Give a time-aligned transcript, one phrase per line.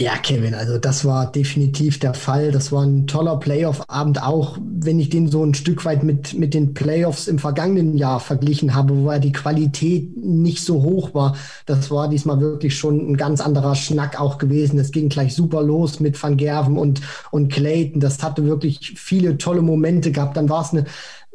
[0.00, 2.52] Ja, Kevin, also das war definitiv der Fall.
[2.52, 6.54] Das war ein toller Playoff-Abend, auch wenn ich den so ein Stück weit mit, mit
[6.54, 11.34] den Playoffs im vergangenen Jahr verglichen habe, wo ja die Qualität nicht so hoch war.
[11.66, 14.78] Das war diesmal wirklich schon ein ganz anderer Schnack auch gewesen.
[14.78, 17.00] Es ging gleich super los mit Van Gerven und,
[17.32, 17.98] und Clayton.
[17.98, 20.36] Das hatte wirklich viele tolle Momente gehabt.
[20.36, 20.84] Dann war es eine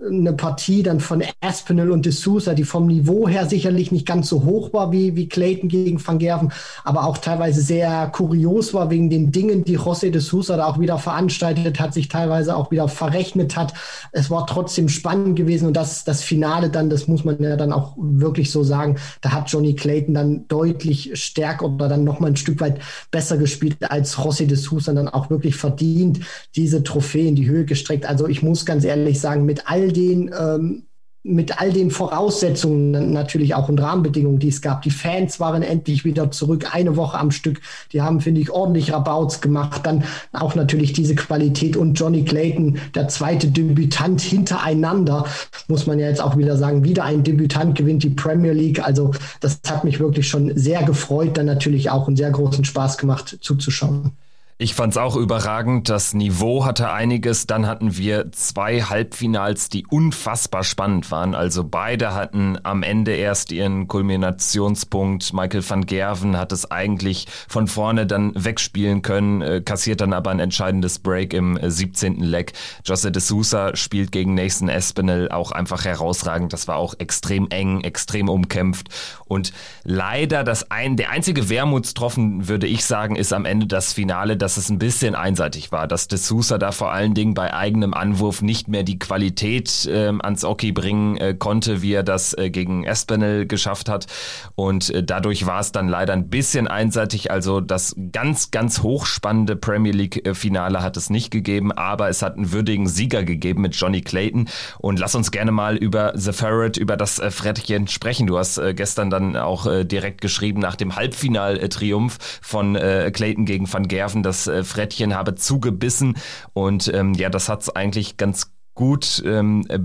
[0.10, 4.30] eine Partie dann von Aspinall und de Sousa, die vom Niveau her sicherlich nicht ganz
[4.30, 6.52] so hoch war wie, wie Clayton gegen Van Gerven,
[6.84, 10.80] aber auch teilweise sehr kurios war wegen den Dingen, die José de Sousa da auch
[10.80, 13.74] wieder veranstaltet hat, sich teilweise auch wieder verrechnet hat.
[14.12, 17.72] Es war trotzdem spannend gewesen und das, das Finale dann, das muss man ja dann
[17.72, 22.36] auch wirklich so sagen, da hat Johnny Clayton dann deutlich stärker oder dann nochmal ein
[22.36, 22.80] Stück weit
[23.12, 26.20] besser gespielt als José de Sousa dann auch wirklich verdient
[26.56, 28.06] diese Trophäe in die Höhe gestreckt.
[28.06, 30.84] Also ich muss ganz ehrlich sagen, mit all den ähm,
[31.26, 34.82] mit all den Voraussetzungen natürlich auch und Rahmenbedingungen, die es gab.
[34.82, 37.62] Die Fans waren endlich wieder zurück, eine Woche am Stück.
[37.94, 39.86] Die haben, finde ich, ordentlich Rabauts gemacht.
[39.86, 45.26] Dann auch natürlich diese Qualität und Johnny Clayton, der zweite Debütant hintereinander,
[45.70, 48.86] muss man ja jetzt auch wieder sagen, wieder ein Debütant gewinnt die Premier League.
[48.86, 52.98] Also das hat mich wirklich schon sehr gefreut, dann natürlich auch einen sehr großen Spaß
[52.98, 54.12] gemacht zuzuschauen.
[54.60, 55.90] Ich fand's auch überragend.
[55.90, 57.48] Das Niveau hatte einiges.
[57.48, 61.34] Dann hatten wir zwei Halbfinals, die unfassbar spannend waren.
[61.34, 65.34] Also beide hatten am Ende erst ihren Kulminationspunkt.
[65.34, 70.30] Michael van Gerven hat es eigentlich von vorne dann wegspielen können, äh, kassiert dann aber
[70.30, 72.22] ein entscheidendes Break im 17.
[72.22, 72.54] Äh, Leg.
[72.86, 76.54] Jose de Sousa spielt gegen Nathan Espinel auch einfach herausragend.
[76.54, 78.90] Das war auch extrem eng, extrem umkämpft.
[79.26, 79.52] Und
[79.84, 84.66] leider das ein, der einzige Wermutstropfen, würde ich sagen, ist am Ende das Finale dass
[84.66, 88.44] es ein bisschen einseitig war, dass De Sousa da vor allen Dingen bei eigenem Anwurf
[88.44, 92.84] nicht mehr die Qualität äh, ans Oki bringen äh, konnte, wie er das äh, gegen
[92.84, 94.06] Espinel geschafft hat.
[94.54, 97.32] Und äh, dadurch war es dann leider ein bisschen einseitig.
[97.32, 102.52] Also das ganz, ganz hochspannende Premier League-Finale hat es nicht gegeben, aber es hat einen
[102.52, 104.50] würdigen Sieger gegeben mit Johnny Clayton.
[104.78, 108.28] Und lass uns gerne mal über The Ferret, über das äh, Frettchen sprechen.
[108.28, 113.88] Du hast äh, gestern dann auch direkt geschrieben nach dem Halbfinal-Triumph von Clayton gegen Van
[113.88, 116.18] Gerven, das äh, Frettchen habe zugebissen.
[116.54, 119.80] Und ähm, ja, das hat es eigentlich ganz gut ähm, äh,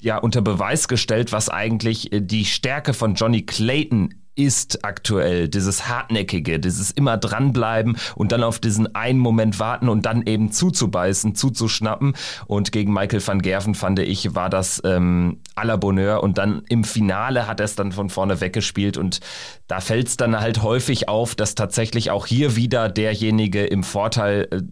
[0.00, 5.48] ja unter Beweis gestellt, was eigentlich äh, die Stärke von Johnny Clayton ist aktuell.
[5.48, 10.52] Dieses hartnäckige, dieses immer dranbleiben und dann auf diesen einen Moment warten und dann eben
[10.52, 12.14] zuzubeißen, zuzuschnappen.
[12.46, 16.22] Und gegen Michael van Gerven fand ich, war das ähm, à la Bonheur.
[16.22, 18.96] Und dann im Finale hat er es dann von vorne weggespielt.
[18.96, 19.20] Und
[19.66, 24.48] da fällt es dann halt häufig auf, dass tatsächlich auch hier wieder derjenige im Vorteil
[24.50, 24.62] äh,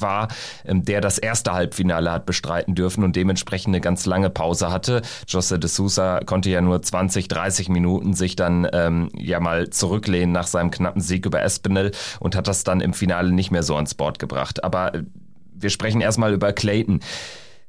[0.00, 0.28] war,
[0.64, 5.02] ähm, der das erste Halbfinale hat bestreiten dürfen und dementsprechend eine ganz lange Pause hatte.
[5.26, 10.32] Jose de Sousa konnte ja nur 20, 30 Minuten sich dann ähm, ja mal zurücklehnen
[10.32, 13.76] nach seinem knappen Sieg über Espinel und hat das dann im Finale nicht mehr so
[13.76, 14.64] ans Board gebracht.
[14.64, 15.02] Aber äh,
[15.54, 17.00] wir sprechen erstmal über Clayton.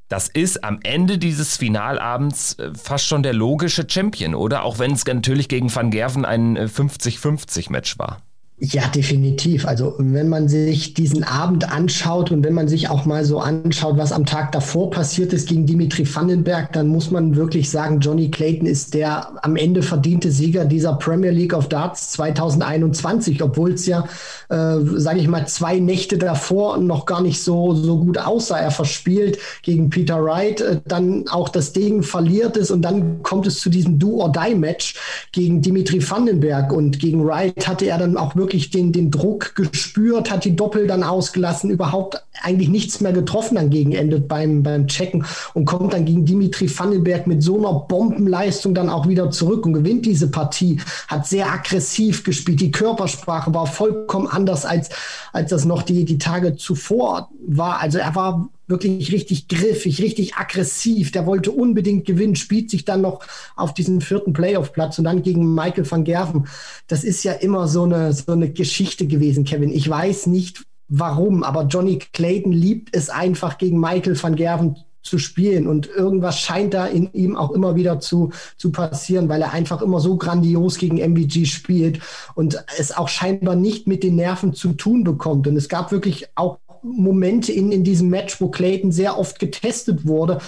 [0.07, 4.63] Das ist am Ende dieses Finalabends äh, fast schon der logische Champion, oder?
[4.63, 8.21] Auch wenn es natürlich gegen Van Gerven ein 50-50-Match äh, war.
[8.57, 9.65] Ja, definitiv.
[9.67, 13.97] Also wenn man sich diesen Abend anschaut und wenn man sich auch mal so anschaut,
[13.97, 18.31] was am Tag davor passiert ist gegen Dimitri Vandenberg, dann muss man wirklich sagen, Johnny
[18.31, 23.87] Clayton ist der am Ende verdiente Sieger dieser Premier League of Darts 2021, obwohl es
[23.87, 24.05] ja,
[24.47, 28.57] äh, sage ich mal, zwei Nächte davor noch gar nicht so, so gut aussah.
[28.59, 33.47] Er verspielt gegen Peter Wright, äh, dann auch das Ding verliert ist und dann kommt
[33.47, 34.95] es zu diesem Do-or-Die-Match
[35.33, 39.55] gegen Dimitri Vandenberg und gegen Wright hatte er dann auch wirklich wirklich den, den Druck
[39.55, 44.61] gespürt, hat die Doppel dann ausgelassen, überhaupt eigentlich nichts mehr getroffen dann gegen Ende beim,
[44.61, 45.25] beim Checken
[45.55, 49.73] und kommt dann gegen Dimitri Vandenberg mit so einer Bombenleistung dann auch wieder zurück und
[49.73, 52.61] gewinnt diese Partie, hat sehr aggressiv gespielt.
[52.61, 54.89] Die Körpersprache war vollkommen anders als,
[55.33, 57.81] als das noch die, die Tage zuvor war.
[57.81, 61.11] Also er war wirklich richtig griffig, richtig aggressiv.
[61.11, 63.21] Der wollte unbedingt gewinnen, spielt sich dann noch
[63.55, 66.47] auf diesen vierten Playoff-Platz und dann gegen Michael van Gerven.
[66.87, 69.71] Das ist ja immer so eine, so eine Geschichte gewesen, Kevin.
[69.71, 74.75] Ich weiß nicht warum, aber Johnny Clayton liebt es einfach gegen Michael van Gerven
[75.05, 79.41] zu spielen und irgendwas scheint da in ihm auch immer wieder zu, zu passieren, weil
[79.41, 81.99] er einfach immer so grandios gegen MVG spielt
[82.33, 85.47] und es auch scheinbar nicht mit den Nerven zu tun bekommt.
[85.47, 90.05] Und es gab wirklich auch Momente in, in diesem Match, wo Clayton sehr oft getestet
[90.05, 90.39] wurde.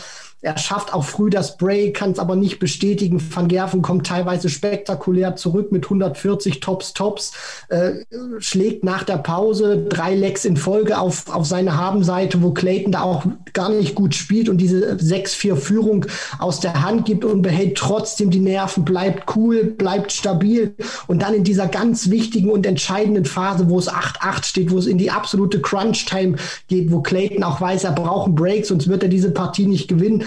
[0.42, 3.20] Er schafft auch früh das Break, kann es aber nicht bestätigen.
[3.34, 7.32] Van Gerven kommt teilweise spektakulär zurück mit 140 Tops, Tops,
[7.70, 7.94] äh,
[8.38, 13.02] schlägt nach der Pause drei Lecks in Folge auf, auf seine Habenseite, wo Clayton da
[13.02, 16.06] auch gar nicht gut spielt und diese 6-4-Führung
[16.38, 20.76] aus der Hand gibt und behält trotzdem die Nerven, bleibt cool, bleibt stabil.
[21.08, 24.86] Und dann in dieser ganz wichtigen und entscheidenden Phase, wo es 8-8 steht, wo es
[24.86, 26.36] in die absolute Crunch-Time
[26.68, 29.88] geht, wo Clayton auch weiß, er braucht einen Break, sonst wird er diese Partie nicht
[29.88, 30.26] gewinnen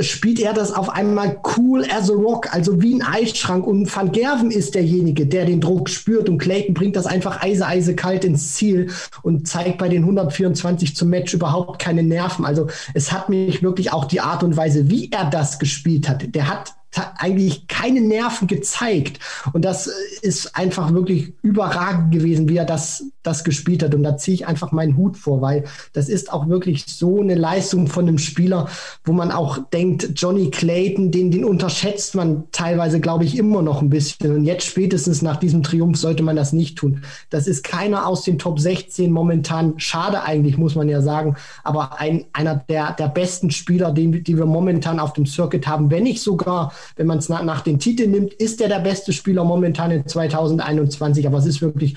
[0.00, 3.66] spielt er das auf einmal cool as a rock, also wie ein Eisschrank.
[3.66, 6.28] Und Van Gerven ist derjenige, der den Druck spürt.
[6.28, 8.90] Und Clayton bringt das einfach eise, eise kalt ins Ziel
[9.22, 12.44] und zeigt bei den 124 zum Match überhaupt keine Nerven.
[12.44, 16.34] Also es hat mich wirklich auch die Art und Weise, wie er das gespielt hat.
[16.34, 16.74] Der hat
[17.18, 19.18] eigentlich keine Nerven gezeigt.
[19.52, 19.86] Und das
[20.22, 23.94] ist einfach wirklich überragend gewesen, wie er das, das gespielt hat.
[23.94, 27.34] Und da ziehe ich einfach meinen Hut vor, weil das ist auch wirklich so eine
[27.34, 28.68] Leistung von einem Spieler,
[29.04, 33.82] wo man auch denkt, Johnny Clayton, den, den unterschätzt man teilweise, glaube ich, immer noch
[33.82, 34.34] ein bisschen.
[34.34, 37.02] Und jetzt spätestens nach diesem Triumph sollte man das nicht tun.
[37.30, 39.74] Das ist keiner aus den Top 16 momentan.
[39.78, 41.36] Schade eigentlich, muss man ja sagen.
[41.62, 45.90] Aber ein, einer der, der besten Spieler, den, die wir momentan auf dem Circuit haben,
[45.90, 49.12] wenn nicht sogar wenn man es nach, nach den Titeln nimmt, ist er der beste
[49.12, 51.26] Spieler momentan in 2021.
[51.26, 51.96] Aber es ist wirklich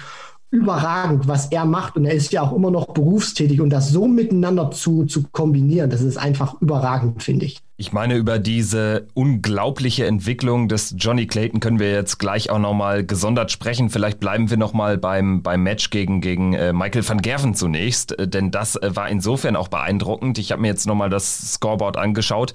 [0.50, 1.98] überragend, was er macht.
[1.98, 3.60] Und er ist ja auch immer noch berufstätig.
[3.60, 7.60] Und das so miteinander zu, zu kombinieren, das ist einfach überragend, finde ich.
[7.80, 13.06] Ich meine, über diese unglaubliche Entwicklung des Johnny Clayton können wir jetzt gleich auch nochmal
[13.06, 13.90] gesondert sprechen.
[13.90, 18.28] Vielleicht bleiben wir nochmal beim, beim Match gegen, gegen äh, Michael van Gerven zunächst, äh,
[18.28, 20.40] denn das äh, war insofern auch beeindruckend.
[20.40, 22.54] Ich habe mir jetzt nochmal das Scoreboard angeschaut.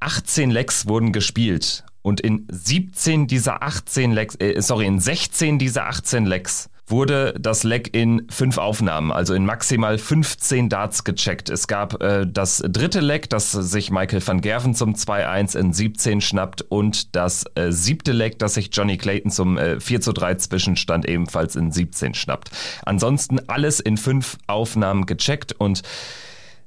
[0.00, 5.86] 18 Lecks wurden gespielt und in 17 dieser 18 Lecks, äh, sorry, in 16 dieser
[5.86, 11.48] 18 Lecks wurde das Leck in fünf Aufnahmen, also in maximal 15 Darts gecheckt.
[11.48, 16.20] Es gab äh, das dritte Leck, das sich Michael van Gerven zum 2-1 in 17
[16.20, 21.08] schnappt und das äh, siebte Leck, das sich Johnny Clayton zum äh, 4 3 Zwischenstand
[21.08, 22.50] ebenfalls in 17 schnappt.
[22.84, 25.82] Ansonsten alles in fünf Aufnahmen gecheckt und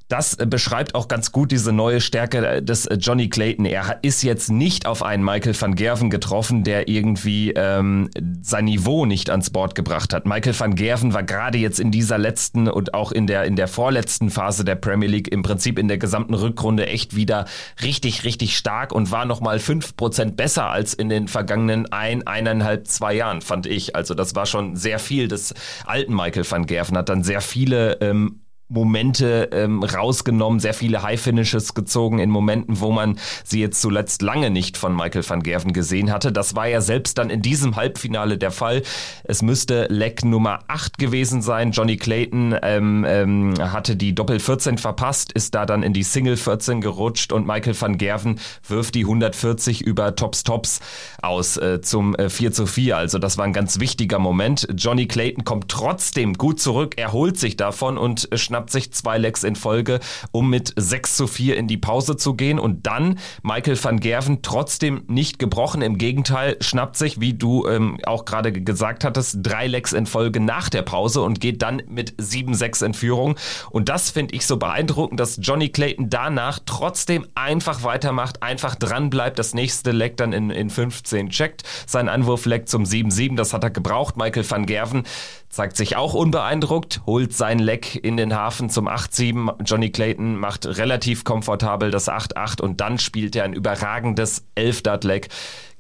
[0.08, 3.66] das beschreibt auch ganz gut diese neue Stärke des Johnny Clayton.
[3.66, 8.10] Er ist jetzt nicht auf einen Michael van Gerven getroffen, der irgendwie ähm,
[8.42, 10.26] sein Niveau nicht ans Board gebracht hat.
[10.26, 13.68] Michael van Gerven war gerade jetzt in dieser letzten und auch in der, in der
[13.68, 17.46] vorletzten Phase der Premier League im Prinzip in der gesamten Rückrunde echt wieder
[17.82, 22.88] richtig, richtig stark und war nochmal fünf Prozent besser als in den vergangenen ein, eineinhalb,
[22.88, 23.96] zwei Jahren, fand ich.
[23.96, 25.54] Also das war schon sehr viel des
[25.86, 31.22] alten Michael van Gerven, hat dann sehr viele ähm, Momente ähm, rausgenommen, sehr viele High
[31.22, 35.74] Finishes gezogen in Momenten, wo man sie jetzt zuletzt lange nicht von Michael van Gerven
[35.74, 36.32] gesehen hatte.
[36.32, 38.82] Das war ja selbst dann in diesem Halbfinale der Fall.
[39.24, 41.72] Es müsste Leck Nummer 8 gewesen sein.
[41.72, 46.38] Johnny Clayton ähm, ähm, hatte die Doppel 14 verpasst, ist da dann in die Single
[46.38, 50.80] 14 gerutscht und Michael van Gerven wirft die 140 über Tops Tops
[51.22, 52.98] aus äh, zum äh, 4 zu 4.
[52.98, 54.68] Also das war ein ganz wichtiger Moment.
[54.76, 59.44] Johnny Clayton kommt trotzdem gut zurück, erholt sich davon und äh, schnappt sich zwei Lecks
[59.44, 60.00] in Folge,
[60.32, 64.44] um mit 6 zu 4 in die Pause zu gehen und dann Michael van Gerven
[64.44, 65.82] trotzdem nicht gebrochen.
[65.82, 70.40] Im Gegenteil, schnappt sich, wie du ähm, auch gerade gesagt hattest, drei Lecks in Folge
[70.40, 73.38] nach der Pause und geht dann mit 7-6 in Führung.
[73.72, 79.10] Und das finde ich so beeindruckend, dass Johnny Clayton danach trotzdem einfach weitermacht, einfach dran
[79.10, 83.52] bleibt, das nächste Leck dann in, in 15 checkt, sein Anwurf leckt zum 7-7, das
[83.52, 84.16] hat er gebraucht.
[84.16, 85.06] Michael van Gerven
[85.54, 89.64] zeigt sich auch unbeeindruckt, holt sein Leck in den Hafen zum 8-7.
[89.64, 95.30] Johnny Clayton macht relativ komfortabel das 8-8 und dann spielt er ein überragendes 11-Dart-Leck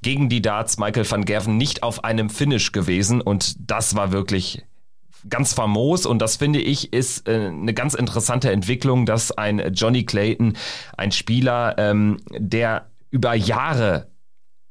[0.01, 0.77] gegen die Darts.
[0.77, 4.63] Michael van Gerven nicht auf einem Finish gewesen und das war wirklich
[5.29, 10.05] ganz famos und das finde ich ist äh, eine ganz interessante Entwicklung, dass ein Johnny
[10.05, 10.53] Clayton,
[10.97, 14.07] ein Spieler, ähm, der über Jahre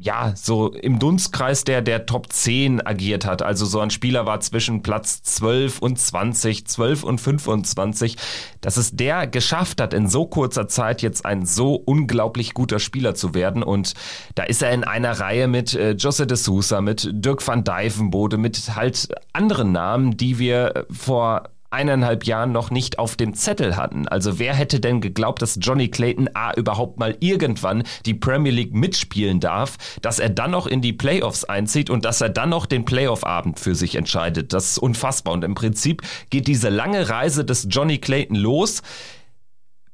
[0.02, 3.40] ja, so im Dunstkreis der, der Top 10 agiert hat.
[3.40, 8.16] Also so ein Spieler war zwischen Platz 12 und 20, 12 und 25.
[8.60, 13.14] Dass es der geschafft hat, in so kurzer Zeit jetzt ein so unglaublich guter Spieler
[13.14, 13.62] zu werden.
[13.62, 13.94] Und
[14.34, 18.38] da ist er in einer Reihe mit äh, Jose de Sousa, mit Dirk van Dijvenbode,
[18.38, 24.06] mit halt anderen Namen, die wir vor eineinhalb Jahren noch nicht auf dem Zettel hatten.
[24.08, 28.74] Also wer hätte denn geglaubt, dass Johnny Clayton A überhaupt mal irgendwann die Premier League
[28.74, 32.66] mitspielen darf, dass er dann noch in die Playoffs einzieht und dass er dann noch
[32.66, 34.52] den Playoff-Abend für sich entscheidet.
[34.52, 35.34] Das ist unfassbar.
[35.34, 38.82] Und im Prinzip geht diese lange Reise des Johnny Clayton los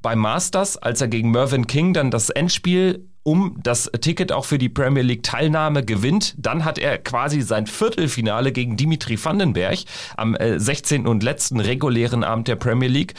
[0.00, 4.56] beim Masters, als er gegen Mervyn King dann das Endspiel um das Ticket auch für
[4.56, 6.34] die Premier League Teilnahme gewinnt.
[6.38, 9.80] Dann hat er quasi sein Viertelfinale gegen Dimitri Vandenberg
[10.16, 11.04] am 16.
[11.04, 13.12] Äh, und letzten regulären Abend der Premier League.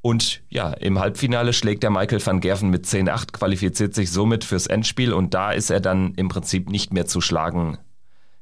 [0.00, 4.68] Und ja, im Halbfinale schlägt der Michael van Gerven mit 10-8, qualifiziert sich somit fürs
[4.68, 7.78] Endspiel und da ist er dann im Prinzip nicht mehr zu schlagen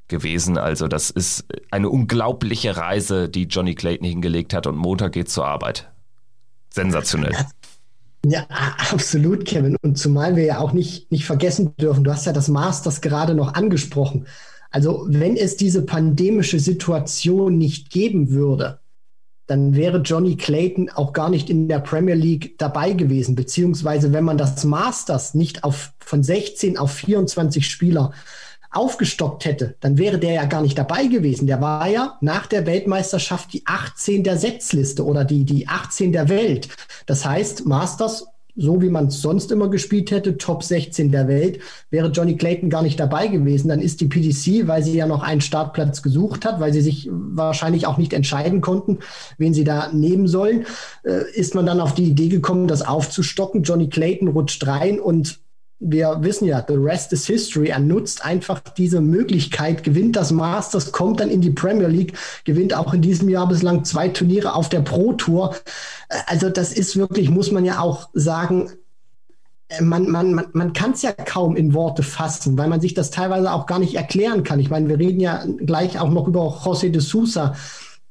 [0.08, 0.58] gewesen.
[0.58, 5.46] Also das ist eine unglaubliche Reise, die Johnny Clayton hingelegt hat und Montag geht zur
[5.46, 5.90] Arbeit.
[6.68, 7.34] Sensationell.
[8.28, 9.76] Ja, absolut, Kevin.
[9.82, 13.34] Und zumal wir ja auch nicht, nicht vergessen dürfen, du hast ja das Masters gerade
[13.34, 14.26] noch angesprochen.
[14.72, 18.80] Also wenn es diese pandemische Situation nicht geben würde,
[19.46, 23.36] dann wäre Johnny Clayton auch gar nicht in der Premier League dabei gewesen.
[23.36, 28.12] Beziehungsweise wenn man das Masters nicht auf, von 16 auf 24 Spieler
[28.76, 31.46] aufgestockt hätte, dann wäre der ja gar nicht dabei gewesen.
[31.46, 36.28] Der war ja nach der Weltmeisterschaft die 18 der Setzliste oder die, die 18 der
[36.28, 36.68] Welt.
[37.06, 41.60] Das heißt, Masters, so wie man es sonst immer gespielt hätte, Top 16 der Welt,
[41.90, 43.68] wäre Johnny Clayton gar nicht dabei gewesen.
[43.68, 47.08] Dann ist die PDC, weil sie ja noch einen Startplatz gesucht hat, weil sie sich
[47.10, 49.00] wahrscheinlich auch nicht entscheiden konnten,
[49.36, 50.66] wen sie da nehmen sollen,
[51.04, 53.62] äh, ist man dann auf die Idee gekommen, das aufzustocken.
[53.62, 55.38] Johnny Clayton rutscht rein und
[55.78, 57.68] wir wissen ja, the rest is history.
[57.68, 62.14] Er nutzt einfach diese Möglichkeit, gewinnt das Masters, kommt dann in die Premier League,
[62.44, 65.54] gewinnt auch in diesem Jahr bislang zwei Turniere auf der Pro Tour.
[66.26, 68.70] Also das ist wirklich, muss man ja auch sagen,
[69.80, 73.10] man, man, man, man kann es ja kaum in Worte fassen, weil man sich das
[73.10, 74.60] teilweise auch gar nicht erklären kann.
[74.60, 77.54] Ich meine, wir reden ja gleich auch noch über José de Sousa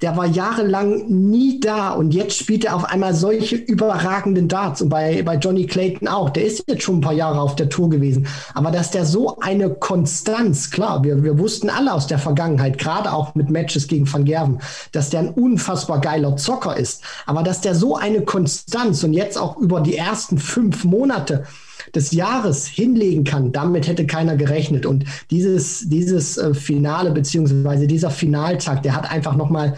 [0.01, 4.89] der war jahrelang nie da und jetzt spielt er auf einmal solche überragenden Darts und
[4.89, 6.29] bei, bei Johnny Clayton auch.
[6.29, 8.27] Der ist jetzt schon ein paar Jahre auf der Tour gewesen.
[8.53, 13.13] Aber dass der so eine Konstanz, klar, wir, wir wussten alle aus der Vergangenheit, gerade
[13.13, 14.59] auch mit Matches gegen Van Gerven,
[14.91, 17.01] dass der ein unfassbar geiler Zocker ist.
[17.25, 21.45] Aber dass der so eine Konstanz und jetzt auch über die ersten fünf Monate
[21.93, 24.85] des Jahres hinlegen kann, damit hätte keiner gerechnet.
[24.85, 29.75] Und dieses, dieses äh, Finale beziehungsweise dieser Finaltag, der hat einfach nochmal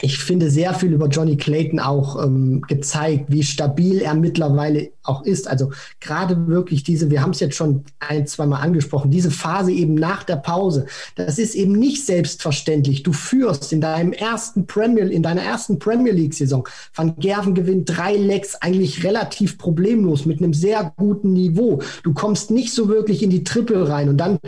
[0.00, 5.24] ich finde sehr viel über Johnny Clayton auch ähm, gezeigt, wie stabil er mittlerweile auch
[5.24, 5.48] ist.
[5.48, 9.72] Also gerade wirklich diese, wir haben es jetzt schon ein, zwei Mal angesprochen, diese Phase
[9.72, 10.86] eben nach der Pause,
[11.16, 13.02] das ist eben nicht selbstverständlich.
[13.02, 16.68] Du führst in deinem ersten Premier, in deiner ersten Premier League Saison.
[16.94, 21.80] Van Gerven gewinnt drei Lecks eigentlich relativ problemlos mit einem sehr guten Niveau.
[22.02, 24.38] Du kommst nicht so wirklich in die Triple rein und dann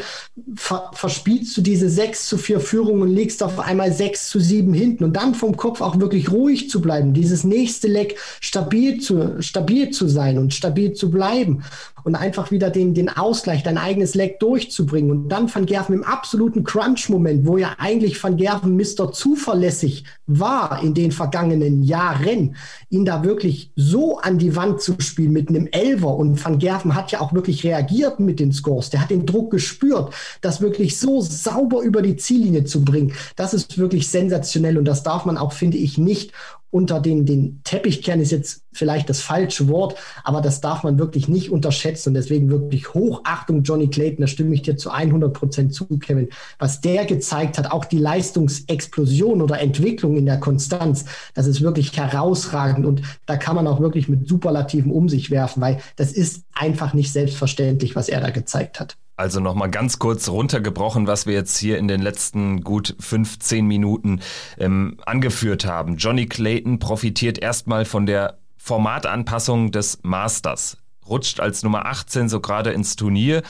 [0.57, 4.75] ver verspielst du diese sechs zu vier Führung und legst auf einmal sechs zu sieben
[4.75, 9.41] hinten und dann vom Kopf auch wirklich ruhig zu bleiben, dieses nächste Leck stabil zu,
[9.43, 11.63] stabil zu sein und stabil zu bleiben
[12.05, 15.11] und einfach wieder den, den Ausgleich, dein eigenes Leck durchzubringen.
[15.11, 19.13] Und dann Van Gerven im absoluten Crunch-Moment, wo ja eigentlich Van Gerven Mr.
[19.13, 22.57] Zuverlässig war in den vergangenen Jahren,
[22.89, 26.15] ihn da wirklich so an die Wand zu spielen mit einem Elver.
[26.17, 28.91] Und Van Gerven hat ja auch wirklich reagiert mit den Scores.
[28.91, 33.13] Der hat den Druck gespürt, das wirklich so sauber über die Ziellinie zu bringen.
[33.37, 36.33] Das ist wirklich sensationell und das darf man auch, finde ich, nicht
[36.71, 41.29] unter den, den Teppichkern ist jetzt vielleicht das falsche Wort, aber das darf man wirklich
[41.29, 45.75] nicht unterschätzen und deswegen wirklich Hochachtung Johnny Clayton, da stimme ich dir zu 100 Prozent
[45.75, 46.29] zu, Kevin.
[46.59, 51.97] Was der gezeigt hat, auch die Leistungsexplosion oder Entwicklung in der Konstanz, das ist wirklich
[51.97, 56.45] herausragend und da kann man auch wirklich mit Superlativen um sich werfen, weil das ist
[56.55, 58.97] einfach nicht selbstverständlich, was er da gezeigt hat.
[59.21, 64.21] Also nochmal ganz kurz runtergebrochen, was wir jetzt hier in den letzten gut 15 Minuten
[64.57, 65.99] ähm, angeführt haben.
[65.99, 72.71] Johnny Clayton profitiert erstmal von der Formatanpassung des Masters, rutscht als Nummer 18 so gerade
[72.71, 73.43] ins Turnier,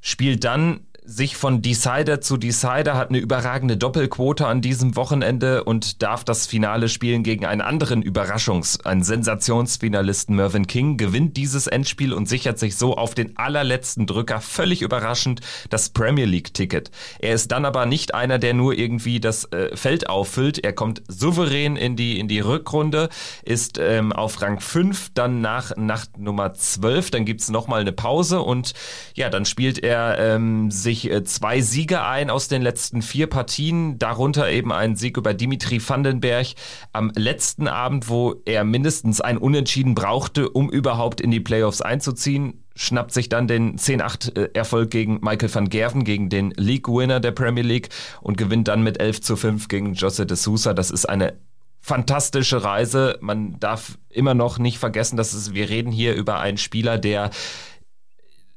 [0.00, 6.02] spielt dann sich von Decider zu Decider, hat eine überragende Doppelquote an diesem Wochenende und
[6.02, 12.12] darf das Finale spielen gegen einen anderen Überraschungs-, einen Sensationsfinalisten Mervyn King, gewinnt dieses Endspiel
[12.12, 16.92] und sichert sich so auf den allerletzten Drücker völlig überraschend das Premier League-Ticket.
[17.18, 20.62] Er ist dann aber nicht einer, der nur irgendwie das äh, Feld auffüllt.
[20.62, 23.08] Er kommt souverän in die, in die Rückrunde,
[23.42, 28.42] ist ähm, auf Rang 5, dann nach Nacht Nummer 12, dann gibt's nochmal eine Pause
[28.42, 28.74] und
[29.14, 33.26] ja, dann spielt er ähm, sich sich äh, zwei Siege ein aus den letzten vier
[33.26, 36.48] Partien, darunter eben ein Sieg über Dimitri Vandenberg
[36.92, 42.64] am letzten Abend, wo er mindestens ein Unentschieden brauchte, um überhaupt in die Playoffs einzuziehen
[42.76, 47.64] schnappt sich dann den 10-8-Erfolg äh, gegen Michael van Gerven, gegen den League-Winner der Premier
[47.64, 47.90] League
[48.22, 50.72] und gewinnt dann mit 11 zu 5 gegen Jose de Sousa.
[50.72, 51.34] Das ist eine
[51.82, 53.18] fantastische Reise.
[53.20, 57.30] Man darf immer noch nicht vergessen, dass es, wir reden hier über einen Spieler, der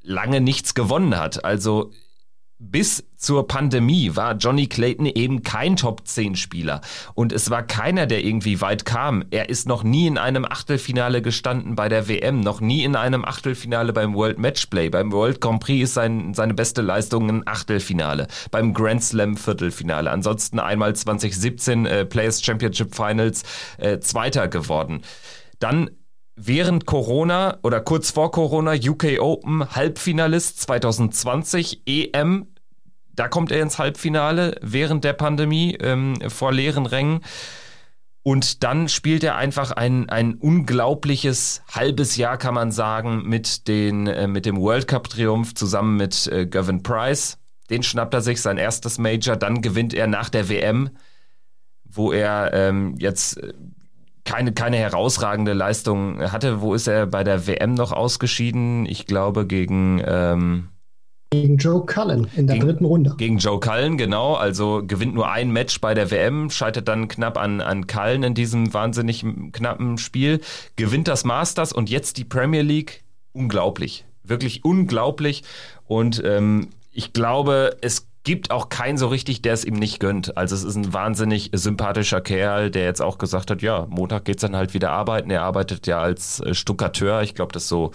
[0.04, 1.44] lange nichts gewonnen hat.
[1.44, 1.92] Also
[2.72, 6.82] bis zur Pandemie war Johnny Clayton eben kein Top-10-Spieler.
[7.14, 9.24] Und es war keiner, der irgendwie weit kam.
[9.32, 13.26] Er ist noch nie in einem Achtelfinale gestanden bei der WM, noch nie in einem
[13.26, 14.90] Achtelfinale beim World Matchplay.
[14.90, 18.28] Beim World Grand Prix ist sein, seine beste Leistung ein Achtelfinale.
[18.52, 20.10] Beim Grand Slam Viertelfinale.
[20.10, 23.44] Ansonsten einmal 2017 äh, Players Championship Finals
[23.78, 25.02] äh, Zweiter geworden.
[25.60, 25.90] Dann
[26.36, 32.48] während Corona oder kurz vor Corona UK Open Halbfinalist 2020 EM
[33.16, 37.22] da kommt er ins Halbfinale während der Pandemie ähm, vor leeren Rängen.
[38.24, 44.08] Und dann spielt er einfach ein, ein unglaubliches halbes Jahr, kann man sagen, mit, den,
[44.08, 47.38] äh, mit dem World Cup Triumph zusammen mit äh, Gavin Price.
[47.70, 49.36] Den schnappt er sich, sein erstes Major.
[49.36, 50.90] Dann gewinnt er nach der WM,
[51.84, 53.54] wo er ähm, jetzt äh,
[54.24, 56.62] keine, keine herausragende Leistung hatte.
[56.62, 58.86] Wo ist er bei der WM noch ausgeschieden?
[58.86, 60.02] Ich glaube gegen...
[60.06, 60.70] Ähm,
[61.34, 63.16] gegen Joe Cullen in der gegen, dritten Runde.
[63.18, 64.36] Gegen Joe Cullen, genau.
[64.36, 68.34] Also gewinnt nur ein Match bei der WM, scheitert dann knapp an, an Cullen in
[68.34, 70.42] diesem wahnsinnig knappen Spiel,
[70.76, 73.04] gewinnt das Masters und jetzt die Premier League.
[73.34, 74.06] Unglaublich.
[74.24, 75.44] Wirklich unglaublich.
[75.86, 80.38] Und ähm, ich glaube, es gibt auch keinen so richtig, der es ihm nicht gönnt.
[80.38, 84.42] Also es ist ein wahnsinnig sympathischer Kerl, der jetzt auch gesagt hat, ja, Montag geht's
[84.42, 85.30] dann halt wieder arbeiten.
[85.30, 87.22] Er arbeitet ja als äh, Stuckateur.
[87.22, 87.92] Ich glaube, das ist so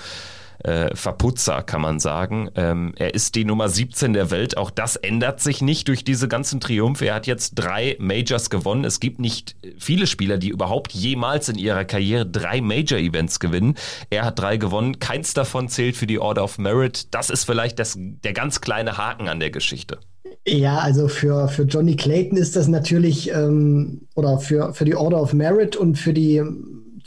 [0.65, 2.51] äh, Verputzer, kann man sagen.
[2.55, 4.57] Ähm, er ist die Nummer 17 der Welt.
[4.57, 7.07] Auch das ändert sich nicht durch diese ganzen Triumphe.
[7.07, 8.85] Er hat jetzt drei Majors gewonnen.
[8.85, 13.75] Es gibt nicht viele Spieler, die überhaupt jemals in ihrer Karriere drei Major-Events gewinnen.
[14.11, 14.99] Er hat drei gewonnen.
[14.99, 17.15] Keins davon zählt für die Order of Merit.
[17.15, 19.99] Das ist vielleicht das, der ganz kleine Haken an der Geschichte.
[20.47, 25.21] Ja, also für, für Johnny Clayton ist das natürlich, ähm, oder für, für die Order
[25.21, 26.43] of Merit und für die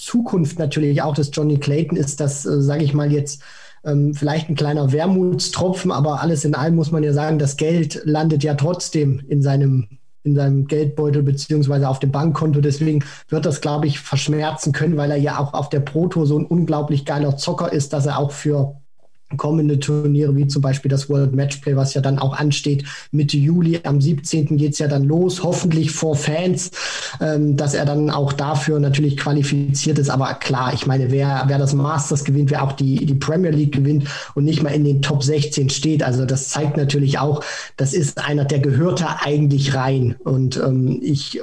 [0.02, 3.42] Zukunft natürlich auch des Johnny Clayton ist das, äh, sage ich mal jetzt,
[3.86, 8.02] ähm, vielleicht ein kleiner Wermutstropfen, aber alles in allem muss man ja sagen, das Geld
[8.04, 9.88] landet ja trotzdem in seinem
[10.24, 12.62] in seinem Geldbeutel beziehungsweise auf dem Bankkonto.
[12.62, 16.38] Deswegen wird das, glaube ich, verschmerzen können, weil er ja auch auf der Proto so
[16.38, 18.76] ein unglaublich geiler Zocker ist, dass er auch für
[19.38, 23.80] kommende Turniere, wie zum Beispiel das World Matchplay, was ja dann auch ansteht, Mitte Juli,
[23.84, 24.58] am 17.
[24.58, 26.72] geht's ja dann los, hoffentlich vor Fans,
[27.20, 30.10] ähm, dass er dann auch dafür natürlich qualifiziert ist.
[30.10, 33.74] Aber klar, ich meine, wer, wer das Masters gewinnt, wer auch die, die Premier League
[33.74, 37.44] gewinnt und nicht mal in den Top 16 steht, also das zeigt natürlich auch,
[37.78, 40.16] das ist einer, der gehört da eigentlich rein.
[40.24, 41.40] Und ähm, ich,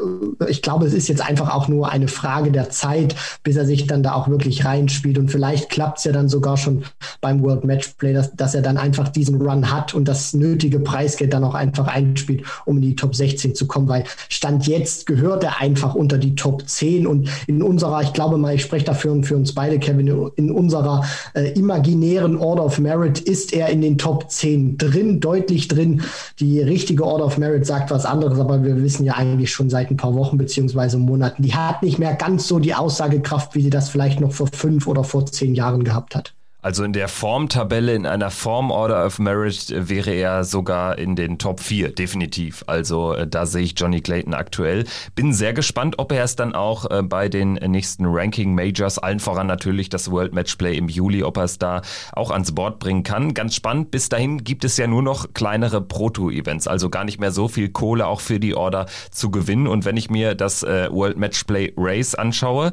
[0.48, 3.86] ich glaube, es ist jetzt einfach auch nur eine Frage der Zeit, bis er sich
[3.86, 5.18] dann da auch wirklich reinspielt.
[5.18, 6.84] Und vielleicht klappt's ja dann sogar schon
[7.20, 10.80] beim World Match Matchplay, dass, dass er dann einfach diesen Run hat und das nötige
[10.80, 15.06] Preisgeld dann auch einfach einspielt, um in die Top 16 zu kommen, weil Stand jetzt
[15.06, 18.84] gehört er einfach unter die Top 10 und in unserer, ich glaube mal, ich spreche
[18.84, 23.80] dafür für uns beide, Kevin, in unserer äh, imaginären Order of Merit ist er in
[23.80, 26.02] den Top 10 drin, deutlich drin.
[26.40, 29.90] Die richtige Order of Merit sagt was anderes, aber wir wissen ja eigentlich schon seit
[29.90, 33.70] ein paar Wochen beziehungsweise Monaten, die hat nicht mehr ganz so die Aussagekraft, wie sie
[33.70, 36.34] das vielleicht noch vor fünf oder vor zehn Jahren gehabt hat.
[36.68, 41.16] Also in der Formtabelle, in einer Form Order of Merit äh, wäre er sogar in
[41.16, 42.62] den Top 4, definitiv.
[42.66, 44.84] Also äh, da sehe ich Johnny Clayton aktuell.
[45.14, 49.18] Bin sehr gespannt, ob er es dann auch äh, bei den nächsten Ranking Majors, allen
[49.18, 51.80] voran natürlich das World Matchplay im Juli, ob er es da
[52.12, 53.32] auch ans Board bringen kann.
[53.32, 57.30] Ganz spannend, bis dahin gibt es ja nur noch kleinere Proto-Events, also gar nicht mehr
[57.30, 59.68] so viel Kohle auch für die Order zu gewinnen.
[59.68, 62.72] Und wenn ich mir das World Matchplay Race anschaue,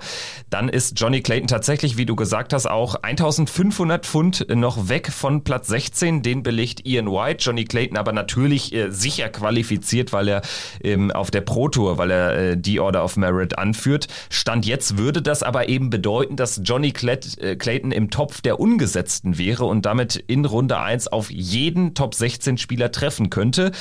[0.50, 5.12] dann ist Johnny Clayton tatsächlich, wie du gesagt hast, auch 1500 500 Pfund noch weg
[5.12, 6.24] von Platz 16.
[6.24, 7.38] Den belegt Ian White.
[7.42, 10.42] Johnny Clayton aber natürlich äh, sicher qualifiziert, weil er
[10.84, 14.08] ähm, auf der Pro Tour, weil er äh, die Order of Merit anführt.
[14.32, 19.38] Stand jetzt würde das aber eben bedeuten, dass Johnny äh, Clayton im Topf der Ungesetzten
[19.38, 23.72] wäre und damit in Runde 1 auf jeden Top 16 Spieler treffen könnte.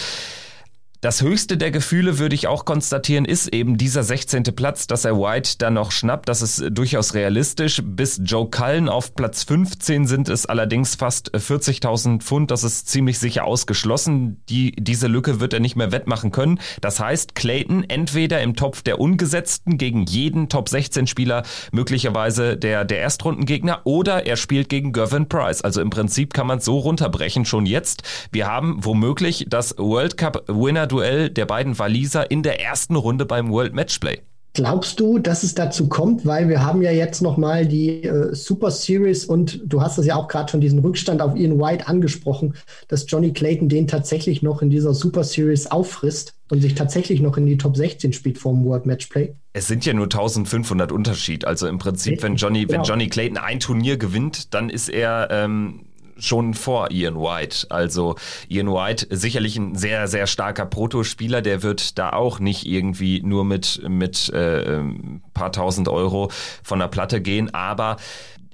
[1.04, 4.42] Das höchste der Gefühle, würde ich auch konstatieren, ist eben dieser 16.
[4.56, 6.30] Platz, dass er White dann noch schnappt.
[6.30, 7.82] Das ist durchaus realistisch.
[7.84, 12.50] Bis Joe Cullen auf Platz 15 sind es allerdings fast 40.000 Pfund.
[12.50, 14.40] Das ist ziemlich sicher ausgeschlossen.
[14.48, 16.58] Die, diese Lücke wird er nicht mehr wettmachen können.
[16.80, 22.86] Das heißt, Clayton entweder im Topf der Ungesetzten gegen jeden Top 16 Spieler, möglicherweise der,
[22.86, 25.60] der Erstrundengegner, oder er spielt gegen Gervin Price.
[25.60, 28.04] Also im Prinzip kann man es so runterbrechen schon jetzt.
[28.32, 33.26] Wir haben womöglich das World Cup Winner Duell der beiden Waliser in der ersten Runde
[33.26, 34.20] beim World Matchplay.
[34.52, 38.32] Glaubst du, dass es dazu kommt, weil wir haben ja jetzt noch mal die äh,
[38.32, 41.88] Super Series und du hast es ja auch gerade schon diesen Rückstand auf Ian White
[41.88, 42.54] angesprochen,
[42.86, 47.36] dass Johnny Clayton den tatsächlich noch in dieser Super Series auffrisst und sich tatsächlich noch
[47.36, 49.34] in die Top 16 spielt vom World Matchplay?
[49.52, 51.44] Es sind ja nur 1500 Unterschied.
[51.44, 52.74] Also im Prinzip, wenn Johnny, genau.
[52.74, 55.86] wenn Johnny Clayton ein Turnier gewinnt, dann ist er ähm,
[56.18, 57.66] schon vor Ian White.
[57.70, 58.16] Also
[58.48, 63.44] Ian White sicherlich ein sehr, sehr starker Protospieler, der wird da auch nicht irgendwie nur
[63.44, 66.30] mit, mit äh, ähm, paar tausend Euro
[66.62, 67.96] von der Platte gehen, aber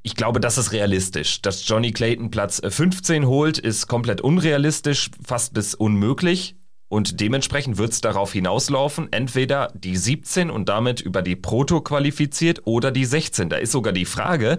[0.03, 1.43] ich glaube, das ist realistisch.
[1.43, 6.57] Dass Johnny Clayton Platz 15 holt, ist komplett unrealistisch, fast bis unmöglich.
[6.89, 12.63] Und dementsprechend wird es darauf hinauslaufen, entweder die 17 und damit über die Proto qualifiziert
[12.65, 13.49] oder die 16.
[13.49, 14.59] Da ist sogar die Frage,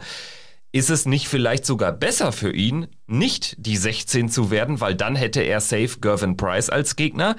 [0.72, 5.16] ist es nicht vielleicht sogar besser für ihn, nicht die 16 zu werden, weil dann
[5.16, 7.36] hätte er safe Gervin Price als Gegner?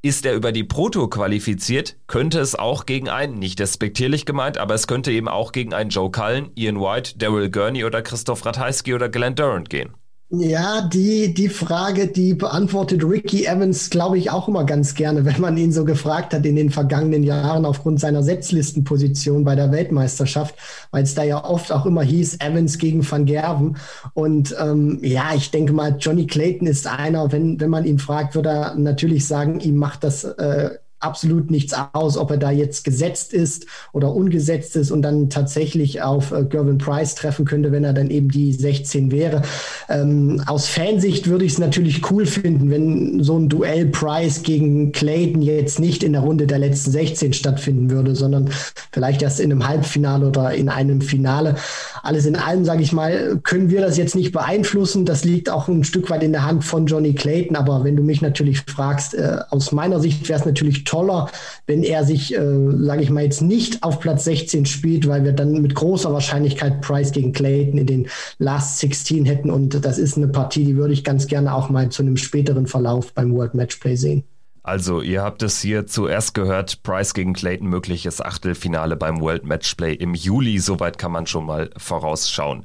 [0.00, 4.74] Ist er über die Proto qualifiziert, könnte es auch gegen einen, nicht despektierlich gemeint, aber
[4.74, 8.94] es könnte eben auch gegen einen Joe Cullen, Ian White, Daryl Gurney oder Christoph Ratajski
[8.94, 9.94] oder Glenn Durant gehen.
[10.34, 15.38] Ja, die, die Frage, die beantwortet Ricky Evans, glaube ich, auch immer ganz gerne, wenn
[15.42, 20.54] man ihn so gefragt hat in den vergangenen Jahren aufgrund seiner Setzlistenposition bei der Weltmeisterschaft,
[20.90, 23.76] weil es da ja oft auch immer hieß, Evans gegen Van Gerven.
[24.14, 28.34] Und ähm, ja, ich denke mal, Johnny Clayton ist einer, wenn, wenn man ihn fragt,
[28.34, 30.70] würde er natürlich sagen, ihm macht das äh,
[31.02, 36.02] absolut nichts aus, ob er da jetzt gesetzt ist oder ungesetzt ist und dann tatsächlich
[36.02, 39.42] auf äh, Gervin Price treffen könnte, wenn er dann eben die 16 wäre.
[39.88, 44.92] Ähm, aus Fansicht würde ich es natürlich cool finden, wenn so ein Duell Price gegen
[44.92, 48.50] Clayton jetzt nicht in der Runde der letzten 16 stattfinden würde, sondern
[48.92, 51.56] vielleicht erst in einem Halbfinale oder in einem Finale.
[52.02, 55.04] Alles in allem, sage ich mal, können wir das jetzt nicht beeinflussen.
[55.04, 57.56] Das liegt auch ein Stück weit in der Hand von Johnny Clayton.
[57.56, 61.30] Aber wenn du mich natürlich fragst, äh, aus meiner Sicht wäre es natürlich toller,
[61.66, 65.32] wenn er sich, äh, sage ich mal, jetzt nicht auf Platz 16 spielt, weil wir
[65.32, 69.50] dann mit großer Wahrscheinlichkeit Price gegen Clayton in den Last 16 hätten.
[69.50, 72.66] Und das ist eine Partie, die würde ich ganz gerne auch mal zu einem späteren
[72.66, 74.24] Verlauf beim World Matchplay sehen.
[74.64, 79.92] Also, ihr habt es hier zuerst gehört, Price gegen Clayton, mögliches Achtelfinale beim World Matchplay
[79.92, 80.60] im Juli.
[80.60, 82.62] Soweit kann man schon mal vorausschauen.